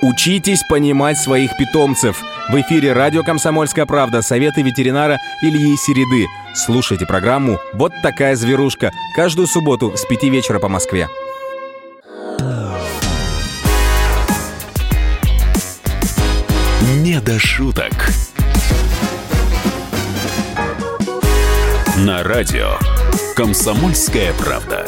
Учитесь 0.01 0.63
понимать 0.67 1.19
своих 1.19 1.55
питомцев. 1.57 2.23
В 2.49 2.59
эфире 2.61 2.93
радио 2.93 3.21
«Комсомольская 3.21 3.85
правда» 3.85 4.23
советы 4.23 4.63
ветеринара 4.63 5.19
Ильи 5.43 5.77
Середы. 5.77 6.25
Слушайте 6.55 7.05
программу 7.05 7.59
«Вот 7.73 7.91
такая 8.01 8.35
зверушка» 8.35 8.91
каждую 9.15 9.45
субботу 9.45 9.95
с 9.95 10.03
5 10.05 10.23
вечера 10.23 10.57
по 10.57 10.69
Москве. 10.69 11.07
«Не 17.03 17.19
до 17.21 17.37
шуток». 17.37 17.93
На 21.97 22.23
радио 22.23 22.77
«Комсомольская 23.35 24.33
правда». 24.33 24.85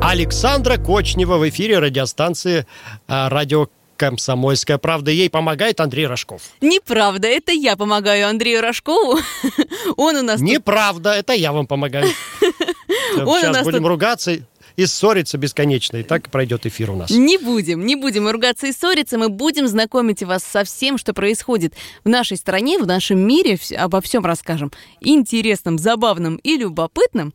Александра 0.00 0.76
Кочнева 0.76 1.38
в 1.38 1.48
эфире 1.48 1.78
радиостанции 1.78 2.66
а, 3.08 3.28
радио 3.30 3.68
«Комсомольская 3.96 4.78
правда». 4.78 5.10
Ей 5.10 5.30
помогает 5.30 5.80
Андрей 5.80 6.06
Рожков. 6.06 6.42
Неправда, 6.60 7.26
это 7.28 7.52
я 7.52 7.76
помогаю 7.76 8.28
Андрею 8.28 8.60
Рожкову. 8.60 9.18
Он 9.96 10.16
у 10.16 10.22
нас 10.22 10.40
тут- 10.40 10.48
Неправда, 10.48 11.14
это 11.14 11.32
я 11.32 11.52
вам 11.52 11.66
помогаю. 11.66 12.06
Он 13.16 13.28
у 13.28 13.38
Сейчас 13.38 13.54
нас 13.54 13.64
будем 13.64 13.78
тут- 13.78 13.88
ругаться 13.88 14.38
и 14.76 14.86
ссориться 14.86 15.38
бесконечно. 15.38 15.96
И 15.98 16.02
так 16.02 16.30
пройдет 16.30 16.66
эфир 16.66 16.90
у 16.90 16.96
нас. 16.96 17.10
Не 17.10 17.38
будем, 17.38 17.86
не 17.86 17.96
будем 17.96 18.28
ругаться 18.28 18.66
и 18.66 18.72
ссориться, 18.72 19.18
мы 19.18 19.28
будем 19.28 19.68
знакомить 19.68 20.22
вас 20.22 20.44
со 20.44 20.64
всем, 20.64 20.98
что 20.98 21.14
происходит 21.14 21.74
в 22.04 22.08
нашей 22.08 22.36
стране, 22.36 22.78
в 22.78 22.86
нашем 22.86 23.18
мире, 23.18 23.58
обо 23.76 24.00
всем 24.00 24.24
расскажем. 24.24 24.72
Интересным, 25.00 25.78
забавным 25.78 26.36
и 26.36 26.56
любопытным. 26.56 27.34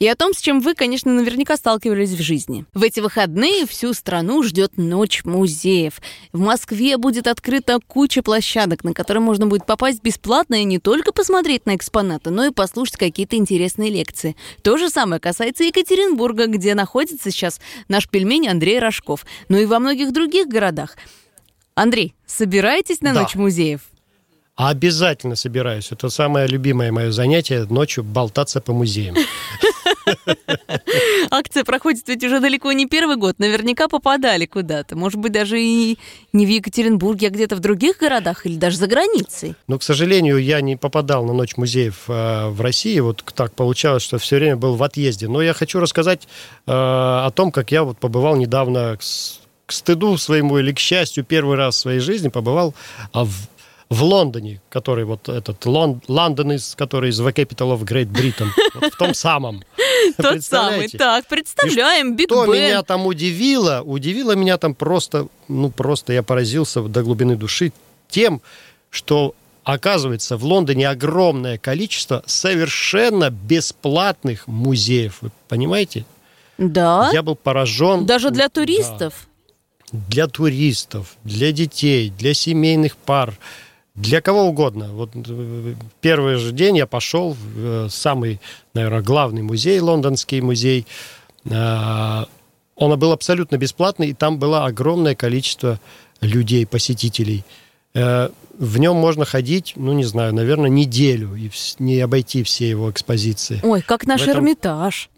И 0.00 0.08
о 0.08 0.16
том, 0.16 0.32
с 0.32 0.40
чем 0.40 0.60
вы, 0.60 0.74
конечно, 0.74 1.12
наверняка 1.12 1.58
сталкивались 1.58 2.12
в 2.12 2.22
жизни. 2.22 2.64
В 2.72 2.82
эти 2.82 3.00
выходные 3.00 3.66
всю 3.66 3.92
страну 3.92 4.42
ждет 4.42 4.78
ночь 4.78 5.24
музеев. 5.26 6.00
В 6.32 6.40
Москве 6.40 6.96
будет 6.96 7.26
открыта 7.26 7.78
куча 7.86 8.22
площадок, 8.22 8.82
на 8.82 8.94
которые 8.94 9.22
можно 9.22 9.46
будет 9.46 9.66
попасть 9.66 10.02
бесплатно 10.02 10.54
и 10.54 10.64
не 10.64 10.78
только 10.78 11.12
посмотреть 11.12 11.66
на 11.66 11.76
экспонаты, 11.76 12.30
но 12.30 12.46
и 12.46 12.50
послушать 12.50 12.96
какие-то 12.96 13.36
интересные 13.36 13.90
лекции. 13.90 14.36
То 14.62 14.78
же 14.78 14.88
самое 14.88 15.20
касается 15.20 15.64
Екатеринбурга, 15.64 16.46
где 16.46 16.74
находится 16.74 17.30
сейчас 17.30 17.60
наш 17.88 18.08
пельмень 18.08 18.48
Андрей 18.48 18.78
Рожков. 18.78 19.26
Ну 19.50 19.58
и 19.58 19.66
во 19.66 19.78
многих 19.80 20.14
других 20.14 20.48
городах. 20.48 20.96
Андрей, 21.74 22.14
собираетесь 22.24 23.02
на 23.02 23.12
Да. 23.12 23.20
ночь 23.20 23.34
музеев? 23.34 23.82
Обязательно 24.56 25.36
собираюсь. 25.36 25.92
Это 25.92 26.08
самое 26.08 26.46
любимое 26.46 26.90
мое 26.90 27.10
занятие 27.12 27.64
ночью 27.68 28.02
болтаться 28.02 28.62
по 28.62 28.72
музеям. 28.72 29.14
Акция 31.30 31.64
проходит 31.64 32.08
ведь 32.08 32.24
уже 32.24 32.40
далеко 32.40 32.72
не 32.72 32.86
первый 32.86 33.16
год. 33.16 33.38
Наверняка 33.38 33.88
попадали 33.88 34.46
куда-то. 34.46 34.96
Может 34.96 35.18
быть, 35.18 35.32
даже 35.32 35.60
и 35.60 35.98
не 36.32 36.46
в 36.46 36.48
Екатеринбурге, 36.48 37.28
а 37.28 37.30
где-то 37.30 37.56
в 37.56 37.60
других 37.60 37.98
городах 37.98 38.46
или 38.46 38.56
даже 38.56 38.76
за 38.76 38.86
границей. 38.86 39.54
Но, 39.66 39.78
к 39.78 39.82
сожалению, 39.82 40.38
я 40.38 40.60
не 40.60 40.76
попадал 40.76 41.24
на 41.24 41.32
Ночь 41.32 41.56
музеев 41.56 42.04
э, 42.08 42.48
в 42.48 42.60
России. 42.60 42.98
Вот 43.00 43.24
так 43.34 43.54
получалось, 43.54 44.02
что 44.02 44.18
все 44.18 44.36
время 44.36 44.56
был 44.56 44.76
в 44.76 44.82
отъезде. 44.82 45.28
Но 45.28 45.42
я 45.42 45.54
хочу 45.54 45.80
рассказать 45.80 46.24
э, 46.66 46.70
о 46.70 47.30
том, 47.34 47.52
как 47.52 47.72
я 47.72 47.84
вот 47.84 47.98
побывал 47.98 48.36
недавно 48.36 48.98
к, 48.98 49.72
стыду 49.72 50.16
своему 50.16 50.58
или 50.58 50.72
к 50.72 50.78
счастью 50.78 51.24
первый 51.24 51.56
раз 51.56 51.76
в 51.76 51.78
своей 51.78 52.00
жизни 52.00 52.28
побывал 52.28 52.74
а, 53.12 53.24
в, 53.24 53.32
в 53.90 54.04
Лондоне, 54.04 54.60
который 54.68 55.04
вот 55.04 55.28
этот 55.28 55.66
Лон, 55.66 56.00
Лондон, 56.06 56.52
из, 56.52 56.76
который 56.76 57.10
из 57.10 57.20
The 57.20 57.34
Capital 57.34 57.76
of 57.76 57.84
Great 57.84 58.06
Britain, 58.06 58.48
вот 58.74 58.94
в 58.94 58.96
том 58.96 59.14
самом. 59.14 59.64
Тот 60.16 60.42
самый. 60.44 60.88
Так, 60.88 61.26
представляем, 61.26 62.14
Биг 62.14 62.30
Что 62.30 62.46
меня 62.46 62.82
там 62.84 63.06
удивило? 63.06 63.82
Удивило 63.82 64.36
меня 64.36 64.58
там 64.58 64.74
просто, 64.74 65.26
ну 65.48 65.70
просто 65.70 66.12
я 66.12 66.22
поразился 66.22 66.82
до 66.82 67.02
глубины 67.02 67.36
души 67.36 67.72
тем, 68.08 68.40
что 68.90 69.34
оказывается 69.64 70.36
в 70.36 70.44
Лондоне 70.44 70.88
огромное 70.88 71.58
количество 71.58 72.22
совершенно 72.26 73.30
бесплатных 73.30 74.46
музеев. 74.46 75.18
Вы 75.20 75.30
понимаете? 75.48 76.04
Да? 76.58 77.10
Я 77.12 77.22
был 77.22 77.34
поражен. 77.34 78.06
Даже 78.06 78.30
для 78.30 78.48
туристов? 78.48 79.26
Для 79.90 80.28
туристов, 80.28 81.16
для 81.24 81.50
детей, 81.50 82.12
для 82.16 82.34
семейных 82.34 82.96
пар, 82.96 83.36
для 83.94 84.20
кого 84.20 84.44
угодно. 84.44 84.88
Вот 84.92 85.10
э, 85.14 85.74
первый 86.00 86.36
же 86.36 86.52
день 86.52 86.76
я 86.78 86.86
пошел 86.86 87.32
в 87.34 87.38
э, 87.58 87.88
самый, 87.90 88.40
наверное, 88.74 89.02
главный 89.02 89.42
музей, 89.42 89.80
лондонский 89.80 90.40
музей. 90.40 90.86
А, 91.50 92.26
Он 92.76 92.98
был 92.98 93.12
абсолютно 93.12 93.56
бесплатный, 93.56 94.08
и 94.08 94.14
там 94.14 94.38
было 94.38 94.64
огромное 94.64 95.14
количество 95.14 95.78
людей, 96.20 96.66
посетителей. 96.66 97.44
Э, 97.94 98.28
В 98.58 98.78
нем 98.78 98.96
можно 98.96 99.24
ходить, 99.24 99.72
ну, 99.76 99.92
не 99.94 100.04
знаю, 100.04 100.34
наверное, 100.34 100.68
неделю 100.70 101.34
и 101.34 101.50
не 101.78 101.98
обойти 102.00 102.42
все 102.42 102.68
его 102.68 102.90
экспозиции. 102.90 103.60
Ой, 103.62 103.80
как 103.82 104.06
наш 104.06 104.20
В 104.20 104.24
этом- 104.28 104.44
Эрмитаж. 104.44 105.08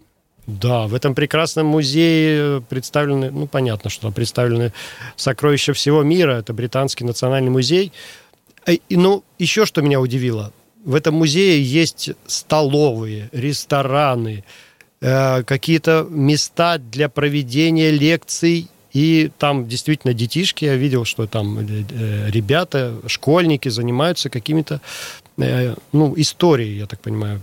Да, 0.47 0.87
в 0.89 0.95
этом 0.95 1.15
прекрасном 1.15 1.67
музее 1.67 2.61
представлены, 2.69 3.31
ну, 3.31 3.47
понятно, 3.47 3.91
что 3.91 4.11
представлены 4.11 4.73
сокровища 5.17 5.73
всего 5.73 6.03
мира. 6.03 6.33
Это 6.39 6.53
Британский 6.53 7.05
национальный 7.05 7.51
музей. 7.51 7.93
Ну, 8.90 9.25
еще 9.38 9.66
что 9.66 9.83
меня 9.83 10.01
удивило. 10.01 10.53
В 10.85 10.94
этом 10.94 11.14
музее 11.14 11.62
есть 11.62 12.11
столовые, 12.27 13.29
рестораны, 13.33 14.44
э, 15.01 15.42
какие-то 15.44 16.07
места 16.11 16.79
для 16.79 17.09
проведения 17.09 17.90
лекций. 17.90 18.68
И 18.92 19.31
там 19.38 19.68
действительно 19.68 20.12
детишки, 20.12 20.64
я 20.66 20.77
видел, 20.77 21.05
что 21.05 21.27
там 21.27 21.59
э, 21.59 21.85
э, 21.90 22.31
ребята, 22.31 23.01
школьники 23.07 23.68
занимаются 23.68 24.29
какими-то, 24.29 24.81
ну, 25.92 26.12
историей, 26.16 26.79
я 26.79 26.87
так 26.87 27.01
понимаю, 27.01 27.40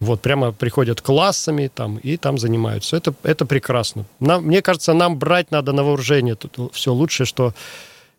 вот, 0.00 0.22
прямо 0.22 0.50
приходят 0.50 1.02
классами 1.02 1.70
там 1.72 1.98
и 1.98 2.16
там 2.16 2.38
занимаются. 2.38 2.96
Это, 2.96 3.14
это 3.22 3.44
прекрасно. 3.44 4.06
Нам, 4.18 4.44
мне 4.44 4.62
кажется, 4.62 4.94
нам 4.94 5.18
брать 5.18 5.50
надо 5.50 5.72
на 5.72 5.84
вооружение 5.84 6.34
тут 6.34 6.74
все 6.74 6.92
лучшее, 6.92 7.26
что 7.26 7.54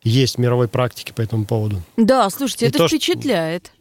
есть 0.04 0.36
в 0.36 0.40
мировой 0.40 0.68
практике 0.68 1.14
по 1.14 1.22
этому 1.22 1.46
поводу. 1.46 1.82
Да, 1.98 2.30
слушайте, 2.30 2.66
И 2.66 2.70
это 2.70 2.80
то, 2.80 2.88
впечатляет. 2.88 3.72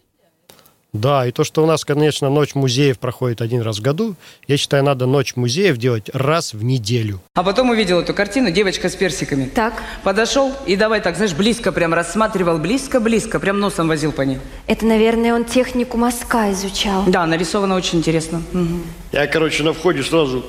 Да, 0.93 1.25
и 1.25 1.31
то, 1.31 1.45
что 1.45 1.63
у 1.63 1.67
нас, 1.67 1.85
конечно, 1.85 2.31
ночь 2.31 2.57
музеев 2.57 2.99
проходит 2.99 3.41
один 3.41 3.63
раз 3.63 3.79
в 3.79 3.81
году, 3.81 4.17
я 4.49 4.57
считаю, 4.57 4.83
надо 4.83 5.07
ночь 5.07 5.37
музеев 5.37 5.77
делать 5.77 6.11
раз 6.13 6.53
в 6.53 6.65
неделю. 6.65 7.21
А 7.35 7.45
потом 7.45 7.71
увидел 7.71 8.01
эту 8.01 8.13
картину 8.13 8.51
«Девочка 8.51 8.89
с 8.89 8.97
персиками». 8.97 9.45
Так. 9.45 9.81
Подошел 10.03 10.53
и 10.67 10.75
давай 10.75 11.01
так, 11.01 11.15
знаешь, 11.15 11.33
близко 11.33 11.71
прям 11.71 11.95
рассматривал, 11.95 12.59
близко-близко, 12.59 13.39
прям 13.39 13.61
носом 13.61 13.87
возил 13.87 14.11
по 14.11 14.23
ней. 14.23 14.39
Это, 14.67 14.85
наверное, 14.85 15.33
он 15.33 15.45
технику 15.45 15.97
мазка 15.97 16.51
изучал. 16.51 17.05
Да, 17.07 17.25
нарисовано 17.25 17.77
очень 17.77 17.99
интересно. 17.99 18.43
Мгм. 18.51 18.83
Я, 19.13 19.29
короче, 19.29 19.63
на 19.63 19.73
входе 19.73 20.03
сразу 20.03 20.45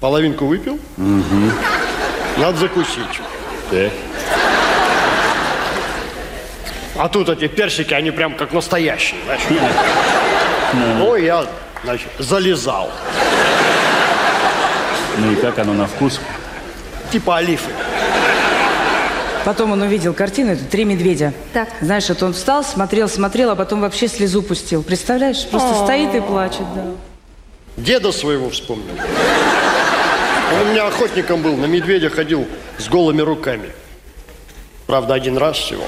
половинку 0.00 0.46
выпил. 0.46 0.78
Надо 2.38 2.56
закусить. 2.56 3.20
А 7.00 7.08
тут 7.08 7.30
эти 7.30 7.48
персики, 7.48 7.94
они 7.94 8.10
прям 8.10 8.34
как 8.34 8.52
настоящие, 8.52 9.18
знаешь. 9.24 9.40
Ой, 11.02 11.24
я, 11.24 11.46
значит, 11.82 12.08
залезал. 12.18 12.90
Ну 15.16 15.32
и 15.32 15.36
как 15.36 15.58
оно 15.58 15.72
на 15.72 15.86
вкус? 15.86 16.20
Типа 17.10 17.38
олифы. 17.38 17.70
Потом 19.46 19.72
он 19.72 19.80
увидел 19.80 20.12
картину, 20.12 20.52
это 20.52 20.64
«Три 20.66 20.84
медведя». 20.84 21.32
Так. 21.54 21.70
Знаешь, 21.80 22.10
это 22.10 22.26
он 22.26 22.34
встал, 22.34 22.62
смотрел, 22.62 23.08
смотрел, 23.08 23.48
а 23.48 23.56
потом 23.56 23.80
вообще 23.80 24.06
слезу 24.06 24.42
пустил. 24.42 24.82
Представляешь? 24.82 25.46
Просто 25.46 25.74
стоит 25.82 26.14
и 26.14 26.20
плачет, 26.20 26.66
да. 26.74 26.84
Деда 27.78 28.12
своего 28.12 28.50
вспомнил. 28.50 28.92
Он 30.52 30.68
у 30.68 30.70
меня 30.70 30.86
охотником 30.86 31.40
был, 31.40 31.56
на 31.56 31.64
медведя 31.64 32.10
ходил 32.10 32.46
с 32.76 32.88
голыми 32.88 33.22
руками. 33.22 33.70
Правда, 34.86 35.14
один 35.14 35.38
раз 35.38 35.56
всего. 35.56 35.84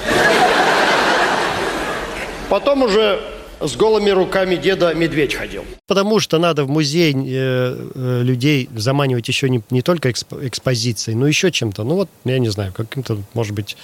Потом 2.53 2.83
уже 2.83 3.19
с 3.61 3.77
голыми 3.77 4.11
руками 4.11 4.57
деда 4.57 4.93
медведь 4.93 5.33
ходил. 5.33 5.65
Потому 5.87 6.21
что 6.21 6.39
надо 6.39 6.67
в 6.67 6.69
музей 6.69 7.15
э, 7.15 7.91
э, 7.95 8.21
людей 8.23 8.69
заманивать 8.77 9.27
еще 9.27 9.49
не, 9.49 9.63
не 9.71 9.81
только 9.81 10.11
эксп- 10.11 10.47
экспозицией, 10.47 11.17
но 11.17 11.27
еще 11.27 11.51
чем-то. 11.51 11.83
Ну 11.83 11.95
вот, 11.95 12.11
я 12.27 12.39
не 12.39 12.51
знаю, 12.51 12.75
каким-то, 12.75 13.23
может 13.33 13.55
быть, 13.55 13.79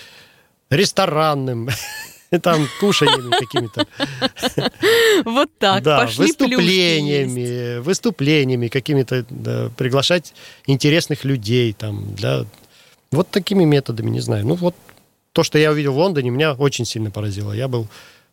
ресторанным, 0.68 1.70
там, 2.42 2.68
кушаньями 2.78 3.30
какими-то. 3.30 3.86
Вот 5.24 5.48
так, 5.58 5.82
да, 5.82 6.00
пошли 6.00 6.26
выступлениями, 6.26 7.78
выступлениями 7.78 8.68
какими-то, 8.68 9.24
да, 9.30 9.70
приглашать 9.78 10.34
интересных 10.66 11.24
людей 11.24 11.72
там, 11.72 12.14
для... 12.16 12.44
Вот 13.12 13.30
такими 13.30 13.64
методами, 13.64 14.10
не 14.10 14.20
знаю. 14.20 14.46
Ну 14.46 14.56
вот 14.56 14.74
то, 15.32 15.42
что 15.42 15.56
я 15.56 15.70
увидел 15.70 15.94
в 15.94 15.98
Лондоне, 15.98 16.28
меня 16.28 16.52
очень 16.52 16.84
сильно 16.84 17.10
поразило. 17.10 17.52
Я 17.52 17.66
был 17.66 17.88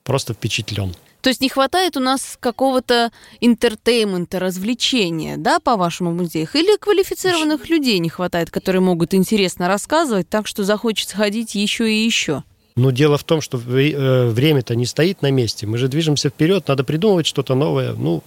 просто 0.06 0.34
впечатлен. 0.34 0.96
То 1.22 1.30
есть 1.30 1.42
не 1.42 1.50
хватает 1.50 1.98
у 1.98 2.00
нас 2.00 2.38
какого-то 2.40 3.12
entertainment 3.42 4.27
а, 4.27 4.40
развлечения, 4.40 5.38
да, 5.38 5.60
по 5.60 5.76
вашему 5.76 6.14
музею? 6.14 6.48
Или 6.54 6.78
квалифицированных 6.78 7.68
людей 7.68 7.98
не 7.98 8.10
хватает, 8.10 8.52
которые 8.52 8.82
могут 8.82 9.16
интересно 9.16 9.68
рассказывать, 9.68 10.30
так 10.30 10.46
что 10.46 10.64
захочется 10.64 11.18
ходить 11.18 11.56
еще 11.56 11.92
и 11.92 12.06
еще? 12.06 12.44
Но 12.76 12.92
дело 12.92 13.18
в 13.18 13.24
том, 13.24 13.42
что 13.42 13.58
э, 13.58 14.30
время-то 14.30 14.76
не 14.76 14.86
стоит 14.86 15.24
на 15.24 15.32
месте. 15.32 15.66
Мы 15.66 15.80
же 15.80 15.88
движемся 15.88 16.30
вперед, 16.30 16.68
надо 16.68 16.84
придумывать 16.84 17.26
что-то 17.26 17.56
новое. 17.56 17.94
Ну, 17.94 18.22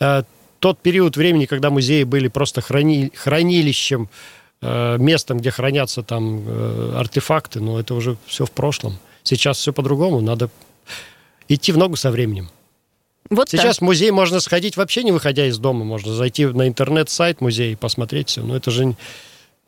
э, 0.00 0.24
тот 0.58 0.80
период 0.80 1.16
времени, 1.16 1.46
когда 1.46 1.70
музеи 1.70 2.02
были 2.02 2.26
просто 2.26 2.62
храни- 2.62 3.14
хранилищем, 3.14 4.08
э, 4.60 4.96
местом, 4.98 5.38
где 5.38 5.52
хранятся 5.52 6.02
там 6.02 6.42
артефакты, 6.96 7.60
но 7.60 7.78
это 7.78 7.94
уже 7.94 8.16
все 8.26 8.44
в 8.44 8.50
прошлом. 8.50 8.98
Сейчас 9.22 9.58
все 9.58 9.72
по-другому, 9.72 10.20
надо 10.20 10.50
идти 11.54 11.72
в 11.72 11.76
ногу 11.76 11.96
со 11.96 12.10
временем. 12.10 12.48
Вот 13.28 13.48
Сейчас 13.48 13.76
так. 13.76 13.82
в 13.82 13.84
музей 13.84 14.10
можно 14.10 14.40
сходить 14.40 14.76
вообще 14.76 15.02
не 15.04 15.12
выходя 15.12 15.46
из 15.46 15.58
дома, 15.58 15.84
можно 15.84 16.14
зайти 16.14 16.46
на 16.46 16.66
интернет-сайт 16.66 17.40
музея 17.40 17.72
и 17.72 17.76
посмотреть 17.76 18.28
все. 18.28 18.42
Но 18.42 18.56
это 18.56 18.70
же 18.70 18.86
ну, 18.86 18.96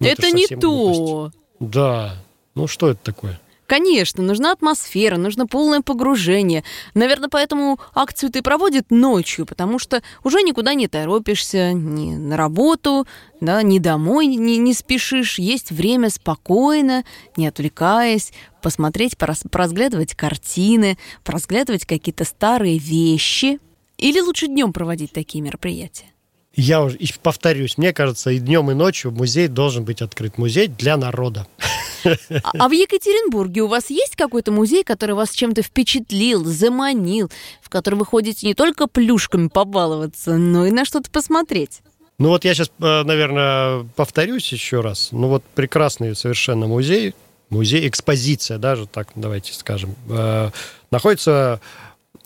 это 0.00 0.28
ж 0.28 0.32
не 0.32 0.46
то. 0.46 0.56
глупость. 0.56 1.36
Да. 1.60 2.16
Ну 2.54 2.66
что 2.66 2.90
это 2.90 3.00
такое? 3.02 3.40
Конечно, 3.72 4.22
нужна 4.22 4.52
атмосфера, 4.52 5.16
нужно 5.16 5.46
полное 5.46 5.80
погружение. 5.80 6.62
Наверное, 6.92 7.30
поэтому 7.30 7.80
акцию 7.94 8.28
ты 8.28 8.42
проводит 8.42 8.90
ночью, 8.90 9.46
потому 9.46 9.78
что 9.78 10.02
уже 10.24 10.42
никуда 10.42 10.74
не 10.74 10.88
торопишься, 10.88 11.72
ни 11.72 12.14
на 12.14 12.36
работу, 12.36 13.06
да, 13.40 13.62
ни 13.62 13.78
домой 13.78 14.26
не, 14.26 14.58
не 14.58 14.74
спешишь. 14.74 15.38
Есть 15.38 15.70
время 15.70 16.10
спокойно, 16.10 17.04
не 17.38 17.46
отвлекаясь, 17.46 18.34
посмотреть, 18.60 19.16
порас- 19.16 19.48
поразглядывать 19.50 20.14
картины, 20.14 20.98
поразглядывать 21.24 21.86
какие-то 21.86 22.26
старые 22.26 22.76
вещи. 22.76 23.58
Или 23.96 24.20
лучше 24.20 24.48
днем 24.48 24.74
проводить 24.74 25.12
такие 25.12 25.40
мероприятия? 25.40 26.12
Я 26.54 26.82
уже 26.82 26.98
повторюсь, 27.22 27.78
мне 27.78 27.94
кажется, 27.94 28.32
и 28.32 28.38
днем, 28.38 28.70
и 28.70 28.74
ночью 28.74 29.12
музей 29.12 29.48
должен 29.48 29.84
быть 29.84 30.02
открыт. 30.02 30.36
Музей 30.36 30.66
для 30.66 30.98
народа. 30.98 31.46
А, 32.04 32.50
а 32.58 32.68
в 32.68 32.72
Екатеринбурге 32.72 33.62
у 33.62 33.66
вас 33.66 33.90
есть 33.90 34.16
какой-то 34.16 34.52
музей, 34.52 34.84
который 34.84 35.14
вас 35.14 35.30
чем-то 35.30 35.62
впечатлил, 35.62 36.44
заманил, 36.44 37.30
в 37.60 37.68
который 37.68 37.96
вы 37.96 38.06
ходите 38.06 38.46
не 38.46 38.54
только 38.54 38.86
плюшками 38.86 39.48
побаловаться, 39.48 40.36
но 40.36 40.66
и 40.66 40.70
на 40.70 40.84
что-то 40.84 41.10
посмотреть? 41.10 41.80
Ну 42.18 42.28
вот 42.28 42.44
я 42.44 42.54
сейчас, 42.54 42.70
наверное, 42.78 43.86
повторюсь 43.96 44.52
еще 44.52 44.80
раз. 44.80 45.08
Ну 45.12 45.28
вот 45.28 45.42
прекрасный 45.54 46.14
совершенно 46.14 46.66
музей, 46.66 47.14
музей, 47.48 47.88
экспозиция 47.88 48.58
даже, 48.58 48.86
так 48.86 49.08
давайте 49.14 49.52
скажем, 49.52 49.94
э, 50.08 50.50
находится 50.90 51.60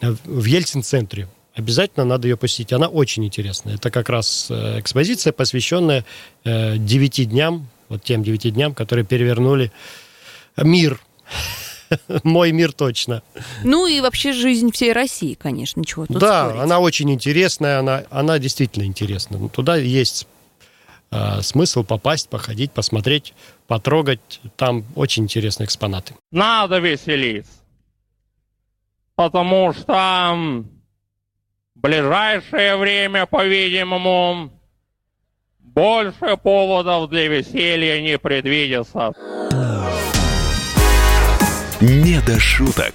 в 0.01 0.45
Ельцин-центре. 0.45 1.29
Обязательно 1.55 2.05
надо 2.05 2.29
ее 2.29 2.37
посетить. 2.37 2.73
Она 2.73 2.87
очень 2.87 3.25
интересная. 3.25 3.77
Это 3.77 3.91
как 3.91 4.11
раз 4.11 4.49
э, 4.51 4.79
экспозиция, 4.79 5.33
посвященная 5.33 6.05
э, 6.45 6.77
девяти 6.77 7.25
дням, 7.25 7.69
вот 7.89 8.03
тем 8.03 8.23
девяти 8.23 8.51
дням, 8.51 8.75
которые 8.75 9.05
перевернули 9.05 9.71
мир. 10.57 11.01
Мой 12.25 12.51
мир 12.53 12.73
точно. 12.73 13.23
Ну 13.63 13.87
и 13.87 14.01
вообще 14.01 14.33
жизнь 14.33 14.73
всей 14.73 14.93
России, 14.93 15.35
конечно, 15.35 15.81
ничего 15.81 16.07
тут 16.07 16.19
Да, 16.19 16.47
спорить. 16.49 16.63
она 16.65 16.81
очень 16.81 17.11
интересная, 17.13 17.79
она, 17.79 18.05
она 18.11 18.39
действительно 18.39 18.85
интересна. 18.85 19.39
Ну, 19.39 19.49
Туда 19.49 19.77
есть 19.77 20.27
э, 21.13 21.43
смысл 21.43 21.85
попасть, 21.85 22.29
походить, 22.29 22.73
посмотреть, 22.73 23.35
потрогать. 23.69 24.41
Там 24.57 24.85
очень 24.97 25.25
интересные 25.25 25.67
экспонаты. 25.67 26.15
Надо 26.33 26.79
веселиться. 26.79 27.53
Потому 29.15 29.73
что 29.73 30.35
в 31.75 31.81
ближайшее 31.81 32.77
время, 32.77 33.27
по-видимому, 33.27 34.51
больше 35.75 36.37
поводов 36.43 37.11
для 37.11 37.29
веселья 37.29 38.01
не 38.01 38.19
предвидится. 38.19 39.13
Не 41.81 42.21
до 42.27 42.41
шуток. 42.41 42.95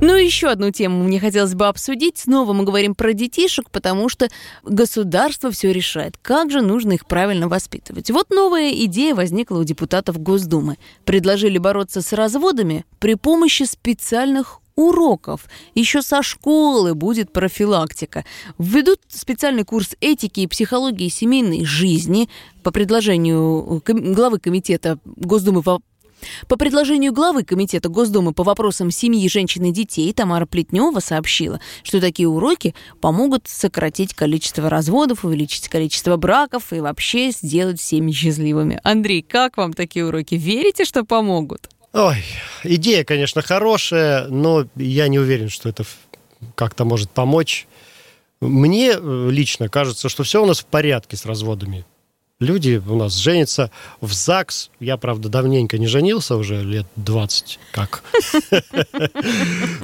Ну, 0.00 0.16
еще 0.16 0.48
одну 0.48 0.72
тему 0.72 1.04
мне 1.04 1.20
хотелось 1.20 1.54
бы 1.54 1.68
обсудить. 1.68 2.18
Снова 2.18 2.52
мы 2.52 2.64
говорим 2.64 2.96
про 2.96 3.12
детишек, 3.12 3.70
потому 3.70 4.08
что 4.08 4.28
государство 4.64 5.52
все 5.52 5.72
решает. 5.72 6.16
Как 6.20 6.50
же 6.50 6.60
нужно 6.60 6.94
их 6.94 7.06
правильно 7.06 7.48
воспитывать? 7.48 8.10
Вот 8.10 8.30
новая 8.30 8.72
идея 8.72 9.14
возникла 9.14 9.58
у 9.58 9.64
депутатов 9.64 10.18
Госдумы. 10.18 10.76
Предложили 11.04 11.58
бороться 11.58 12.02
с 12.02 12.12
разводами 12.12 12.84
при 12.98 13.14
помощи 13.14 13.62
специальных 13.62 14.61
уроков. 14.76 15.46
Еще 15.74 16.02
со 16.02 16.22
школы 16.22 16.94
будет 16.94 17.32
профилактика. 17.32 18.24
Введут 18.58 19.00
специальный 19.08 19.64
курс 19.64 19.96
этики 20.00 20.40
и 20.40 20.46
психологии 20.46 21.08
семейной 21.08 21.64
жизни 21.64 22.28
по 22.62 22.70
предложению 22.70 23.82
ком- 23.84 24.12
главы 24.12 24.38
комитета 24.38 24.98
Госдумы 25.04 25.62
по 25.62 25.80
по 26.46 26.56
предложению 26.56 27.12
главы 27.12 27.42
Комитета 27.42 27.88
Госдумы 27.88 28.32
по 28.32 28.44
вопросам 28.44 28.90
семьи, 28.90 29.28
женщин 29.28 29.64
и 29.64 29.72
детей 29.72 30.12
Тамара 30.12 30.46
Плетнева 30.46 31.00
сообщила, 31.00 31.60
что 31.82 32.00
такие 32.00 32.28
уроки 32.28 32.74
помогут 33.00 33.48
сократить 33.48 34.14
количество 34.14 34.70
разводов, 34.70 35.24
увеличить 35.24 35.68
количество 35.68 36.16
браков 36.16 36.72
и 36.72 36.80
вообще 36.80 37.30
сделать 37.30 37.80
семьи 37.80 38.12
счастливыми. 38.12 38.80
Андрей, 38.84 39.22
как 39.22 39.56
вам 39.56 39.72
такие 39.72 40.06
уроки? 40.06 40.34
Верите, 40.36 40.84
что 40.84 41.04
помогут? 41.04 41.68
Ой, 41.92 42.24
идея, 42.64 43.04
конечно, 43.04 43.42
хорошая, 43.42 44.26
но 44.28 44.66
я 44.76 45.08
не 45.08 45.18
уверен, 45.18 45.50
что 45.50 45.68
это 45.68 45.84
как-то 46.54 46.84
может 46.84 47.10
помочь. 47.10 47.66
Мне 48.40 48.92
э, 48.94 49.28
лично 49.30 49.68
кажется, 49.68 50.08
что 50.08 50.22
все 50.22 50.42
у 50.42 50.46
нас 50.46 50.60
в 50.60 50.66
порядке 50.66 51.16
с 51.16 51.26
разводами. 51.26 51.84
Люди 52.42 52.82
у 52.88 52.96
нас 52.96 53.16
женятся 53.16 53.70
в 54.00 54.12
ЗАГС. 54.12 54.70
Я, 54.80 54.96
правда, 54.96 55.28
давненько 55.28 55.78
не 55.78 55.86
женился, 55.86 56.36
уже 56.36 56.62
лет 56.64 56.86
20 56.96 57.60
как. 57.70 58.02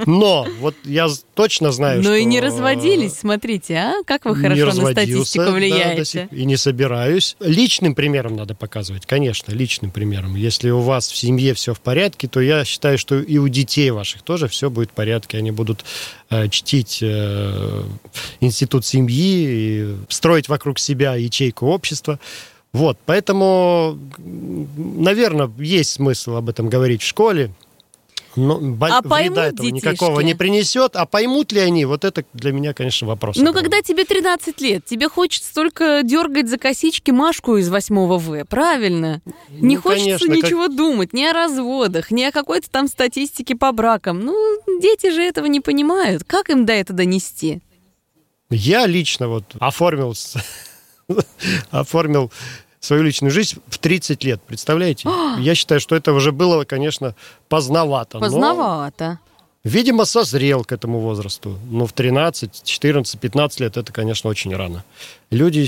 Но 0.05 0.45
вот 0.59 0.75
я 0.83 1.07
точно 1.35 1.71
знаю, 1.71 2.01
что... 2.01 2.11
Ну 2.11 2.17
и 2.17 2.25
не 2.25 2.41
разводились, 2.41 3.13
смотрите, 3.13 3.75
а? 3.75 4.03
Как 4.05 4.25
вы 4.25 4.35
хорошо 4.35 4.65
на 4.65 4.91
статистику 4.91 5.51
влияете. 5.51 6.27
и 6.31 6.43
не 6.43 6.57
собираюсь. 6.57 7.37
Личным 7.39 7.95
примером 7.95 8.35
надо 8.35 8.55
показывать, 8.55 9.05
конечно, 9.05 9.53
личным 9.53 9.91
примером. 9.91 10.35
Если 10.35 10.69
у 10.69 10.81
вас 10.81 11.09
в 11.09 11.15
семье 11.15 11.53
все 11.53 11.73
в 11.73 11.79
порядке, 11.79 12.27
то 12.27 12.41
я 12.41 12.65
считаю, 12.65 12.97
что 12.97 13.19
и 13.19 13.37
у 13.37 13.47
детей 13.47 13.89
ваших 13.91 14.21
тоже 14.21 14.49
все 14.49 14.69
будет 14.69 14.89
в 14.89 14.93
порядке. 14.93 15.37
Они 15.37 15.51
будут 15.51 15.79
э, 15.81 15.83
чтить 16.49 16.99
э, 17.01 17.83
институт 18.39 18.85
семьи, 18.85 19.95
строить 20.09 20.47
вокруг 20.49 20.79
себя 20.79 21.15
ячейку 21.15 21.67
общества. 21.67 22.19
Вот, 22.71 22.97
поэтому, 23.05 23.97
наверное, 24.17 25.49
есть 25.57 25.91
смысл 25.91 26.35
об 26.35 26.49
этом 26.49 26.69
говорить 26.69 27.01
в 27.01 27.07
школе. 27.07 27.51
Бо- 28.35 28.87
А 28.91 29.01
поймут 29.01 29.37
этого 29.39 29.67
никакого 29.67 30.21
детишки? 30.21 30.25
не 30.27 30.33
принесет. 30.35 30.95
А 30.95 31.05
поймут 31.05 31.51
ли 31.51 31.59
они, 31.61 31.85
вот 31.85 32.05
это 32.05 32.23
для 32.33 32.51
меня, 32.51 32.73
конечно, 32.73 33.07
вопрос. 33.07 33.37
Ну, 33.37 33.53
когда 33.53 33.81
тебе 33.81 34.05
13 34.05 34.61
лет, 34.61 34.85
тебе 34.85 35.09
хочется 35.09 35.53
только 35.53 36.01
дергать 36.03 36.47
за 36.47 36.57
косички 36.57 37.11
Машку 37.11 37.57
из 37.57 37.69
8 37.69 38.17
В, 38.17 38.45
правильно? 38.45 39.21
Не 39.49 39.75
Ну, 39.77 39.81
хочется 39.81 40.05
конечно, 40.05 40.27
как- 40.27 40.37
ничего 40.37 40.67
думать 40.67 41.13
ни 41.13 41.23
о 41.23 41.33
разводах, 41.33 42.11
ни 42.11 42.21
о 42.23 42.31
какой-то 42.31 42.69
там 42.69 42.87
статистике 42.87 43.55
по 43.55 43.71
бракам. 43.71 44.19
Ну, 44.19 44.35
дети 44.79 45.11
же 45.11 45.21
этого 45.21 45.47
не 45.47 45.59
понимают. 45.59 46.23
Как 46.23 46.49
им 46.49 46.65
до 46.65 46.73
этого 46.73 46.97
донести? 46.97 47.61
Я 48.51 48.85
лично 48.85 49.27
вот 49.27 49.43
оформил, 49.59 50.13
оформил 51.71 52.31
свою 52.79 53.03
личную 53.03 53.31
жизнь 53.31 53.57
в 53.67 53.77
30 53.77 54.23
лет, 54.23 54.41
представляете? 54.41 55.09
Я 55.39 55.55
считаю, 55.55 55.79
что 55.81 55.95
это 55.95 56.13
уже 56.13 56.31
было, 56.31 56.63
конечно, 56.65 57.15
поздновато. 57.49 58.19
но, 58.19 58.25
Поздновато. 58.25 59.19
видимо, 59.63 60.05
созрел 60.05 60.63
к 60.63 60.71
этому 60.71 60.99
возрасту. 60.99 61.59
Но 61.69 61.85
в 61.85 61.93
13, 61.93 62.63
14, 62.63 63.19
15 63.19 63.59
лет 63.59 63.77
это, 63.77 63.91
конечно, 63.91 64.29
очень 64.29 64.55
рано. 64.55 64.83
Люди, 65.31 65.65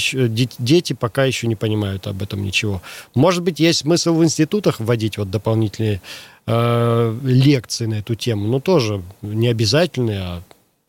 дети 0.60 0.94
пока 0.94 1.26
еще 1.26 1.48
не 1.48 1.56
понимают 1.56 2.08
об 2.08 2.22
этом 2.22 2.44
ничего. 2.44 2.82
Может 3.16 3.44
быть, 3.44 3.60
есть 3.60 3.80
смысл 3.80 4.14
в 4.16 4.24
институтах 4.24 4.80
вводить 4.80 5.18
вот 5.18 5.30
дополнительные 5.30 6.02
э, 6.48 7.18
лекции 7.24 7.86
на 7.86 7.96
эту 7.96 8.16
тему, 8.16 8.48
но 8.48 8.60
тоже 8.60 9.02
не 9.22 9.48
обязательные, 9.50 10.20
а 10.22 10.42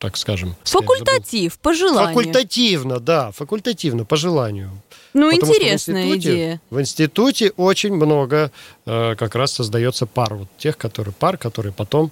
так 0.03 0.17
скажем. 0.17 0.55
Факультатив, 0.65 1.57
по 1.59 1.73
желанию. 1.73 2.13
Факультативно, 2.13 2.99
да, 2.99 3.31
факультативно, 3.31 4.03
по 4.03 4.17
желанию. 4.17 4.69
Ну, 5.13 5.31
Потому 5.31 5.53
в 5.53 5.55
интересная 5.55 6.03
институте- 6.03 6.17
идея. 6.19 6.61
В 6.69 6.81
институте 6.81 7.53
очень 7.55 7.93
много 7.93 8.51
э, 8.85 9.15
как 9.15 9.35
раз 9.35 9.53
создается 9.53 10.05
пар. 10.05 10.35
Вот 10.35 10.49
тех, 10.57 10.77
которые 10.77 11.13
пар, 11.13 11.37
которые 11.37 11.71
потом, 11.71 12.11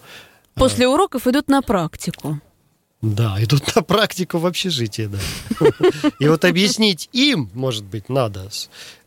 После 0.56 0.88
уроков 0.88 1.28
идут 1.28 1.50
на 1.50 1.62
практику. 1.62 2.40
Да, 3.02 3.36
идут 3.42 3.76
на 3.76 3.82
практику 3.82 4.38
в 4.38 4.46
общежитие, 4.46 5.08
да. 5.08 5.18
И 6.20 6.28
вот 6.28 6.46
объяснить 6.46 7.10
им, 7.14 7.50
может 7.54 7.84
быть, 7.84 8.10
надо. 8.10 8.50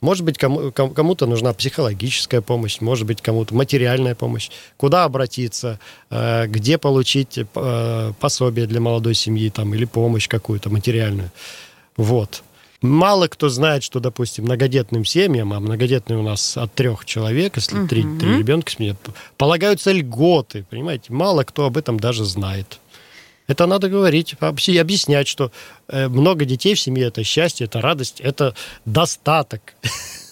Может 0.01 0.25
быть, 0.25 0.37
кому- 0.37 0.73
ком- 0.73 0.93
кому-то 0.93 1.27
нужна 1.27 1.53
психологическая 1.53 2.41
помощь, 2.41 2.81
может 2.81 3.07
быть, 3.07 3.23
кому-то 3.23 3.55
материальная 3.55 4.15
помощь. 4.15 4.51
Куда 4.77 5.05
обратиться, 5.05 5.79
э, 6.11 6.47
где 6.49 6.77
получить 6.77 7.39
э, 7.39 8.13
пособие 8.19 8.67
для 8.67 8.81
молодой 8.81 9.15
семьи 9.15 9.49
там, 9.51 9.73
или 9.75 9.85
помощь 9.85 10.29
какую-то 10.29 10.71
материальную. 10.71 11.31
Вот. 11.97 12.43
Мало 12.83 13.29
кто 13.29 13.49
знает, 13.49 13.83
что, 13.83 13.99
допустим, 14.01 14.45
многодетным 14.45 15.05
семьям, 15.07 15.53
а 15.55 15.61
многодетные 15.61 16.19
у 16.19 16.23
нас 16.23 16.57
от 16.59 16.75
трех 16.75 17.05
человек, 17.07 17.57
если 17.57 17.87
три, 17.87 18.03
Мгм. 18.03 18.19
три 18.19 18.39
ребенка 18.39 18.73
полагаются 19.39 19.93
льготы, 19.93 20.67
понимаете? 20.69 21.13
Мало 21.13 21.45
кто 21.45 21.65
об 21.65 21.77
этом 21.79 21.99
даже 21.99 22.25
знает. 22.25 22.81
Это 23.47 23.67
надо 23.67 23.89
говорить, 23.89 24.35
объяс- 24.41 24.81
объяснять, 24.81 25.29
что 25.29 25.53
э, 25.89 26.09
много 26.09 26.45
детей 26.45 26.75
в 26.75 26.81
семье– 26.81 27.07
это 27.09 27.23
счастье, 27.25 27.67
это 27.67 27.81
радость, 27.81 28.21
это 28.21 28.55
достаток. 28.85 29.61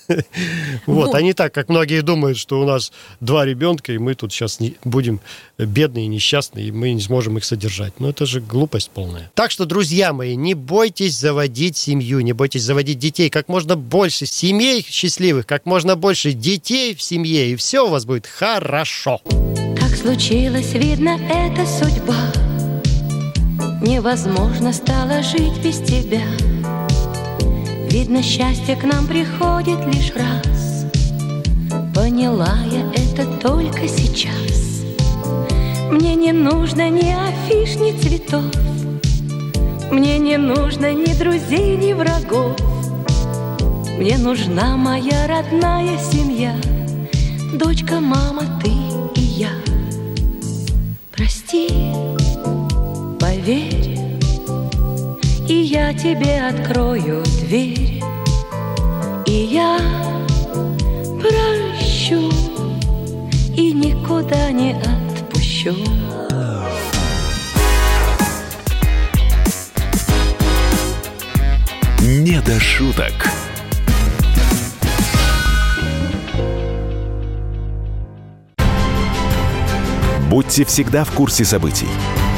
Вот, 0.08 1.06
Вот. 1.06 1.14
а 1.14 1.22
не 1.22 1.32
так, 1.32 1.54
как 1.54 1.68
многие 1.68 2.02
думают, 2.02 2.36
что 2.36 2.60
у 2.60 2.66
нас 2.66 2.92
два 3.20 3.46
ребенка, 3.46 3.92
и 3.92 3.98
мы 3.98 4.14
тут 4.14 4.32
сейчас 4.32 4.60
не- 4.60 4.74
будем 4.84 5.20
бедные, 5.56 6.06
несчастные, 6.06 6.66
и 6.68 6.72
мы 6.72 6.92
не 6.92 7.00
сможем 7.00 7.38
их 7.38 7.44
содержать. 7.44 7.94
Ну, 7.98 8.08
это 8.10 8.26
же 8.26 8.40
глупость 8.40 8.90
полная. 8.90 9.30
Так 9.34 9.50
что, 9.52 9.64
друзья 9.64 10.12
мои, 10.12 10.34
не 10.36 10.52
бойтесь 10.54 11.16
заводить 11.16 11.76
семью, 11.76 12.20
не 12.20 12.32
бойтесь 12.32 12.62
заводить 12.62 12.98
детей. 12.98 13.30
Как 13.30 13.48
можно 13.48 13.76
больше 13.76 14.26
семей 14.26 14.84
счастливых, 14.86 15.46
как 15.46 15.64
можно 15.66 15.96
больше 15.96 16.32
детей 16.32 16.94
в 16.94 17.00
семье, 17.00 17.50
и 17.52 17.56
все 17.56 17.86
у 17.86 17.88
вас 17.88 18.04
будет 18.04 18.26
хорошо. 18.26 19.20
Так 19.78 19.96
случилось, 19.96 20.72
видно, 20.74 21.18
это 21.30 21.64
судьба 21.64 22.32
Невозможно 23.80 24.72
стало 24.72 25.22
жить 25.22 25.62
без 25.62 25.78
тебя. 25.78 26.22
Видно, 27.90 28.22
счастье 28.22 28.76
к 28.76 28.84
нам 28.84 29.06
приходит 29.06 29.84
лишь 29.86 30.12
раз. 30.14 30.86
Поняла 31.94 32.56
я 32.70 32.90
это 32.94 33.26
только 33.40 33.86
сейчас. 33.88 34.84
Мне 35.90 36.14
не 36.14 36.32
нужно 36.32 36.88
ни 36.88 37.10
афиш, 37.10 37.76
ни 37.76 37.92
цветов. 37.92 38.44
Мне 39.90 40.18
не 40.18 40.38
нужно 40.38 40.94
ни 40.94 41.12
друзей, 41.12 41.76
ни 41.76 41.92
врагов. 41.92 42.56
Мне 43.98 44.16
нужна 44.16 44.76
моя 44.76 45.26
родная 45.26 45.98
семья. 45.98 46.54
Дочка, 47.52 48.00
мама, 48.00 48.42
ты 48.62 48.70
и 49.20 49.22
я. 49.22 49.50
Прости, 51.14 51.68
поверь 53.42 53.98
И 55.48 55.54
я 55.54 55.92
тебе 55.92 56.42
открою 56.42 57.22
дверь 57.40 58.02
И 59.26 59.32
я 59.32 59.78
прощаю 61.20 62.30
и 63.54 63.72
никуда 63.72 64.50
не 64.50 64.72
отпущу. 64.72 65.74
«Не 72.00 72.40
до 72.40 72.58
шуток». 72.58 73.12
Будьте 80.30 80.64
всегда 80.64 81.04
в 81.04 81.12
курсе 81.12 81.44
событий. 81.44 81.88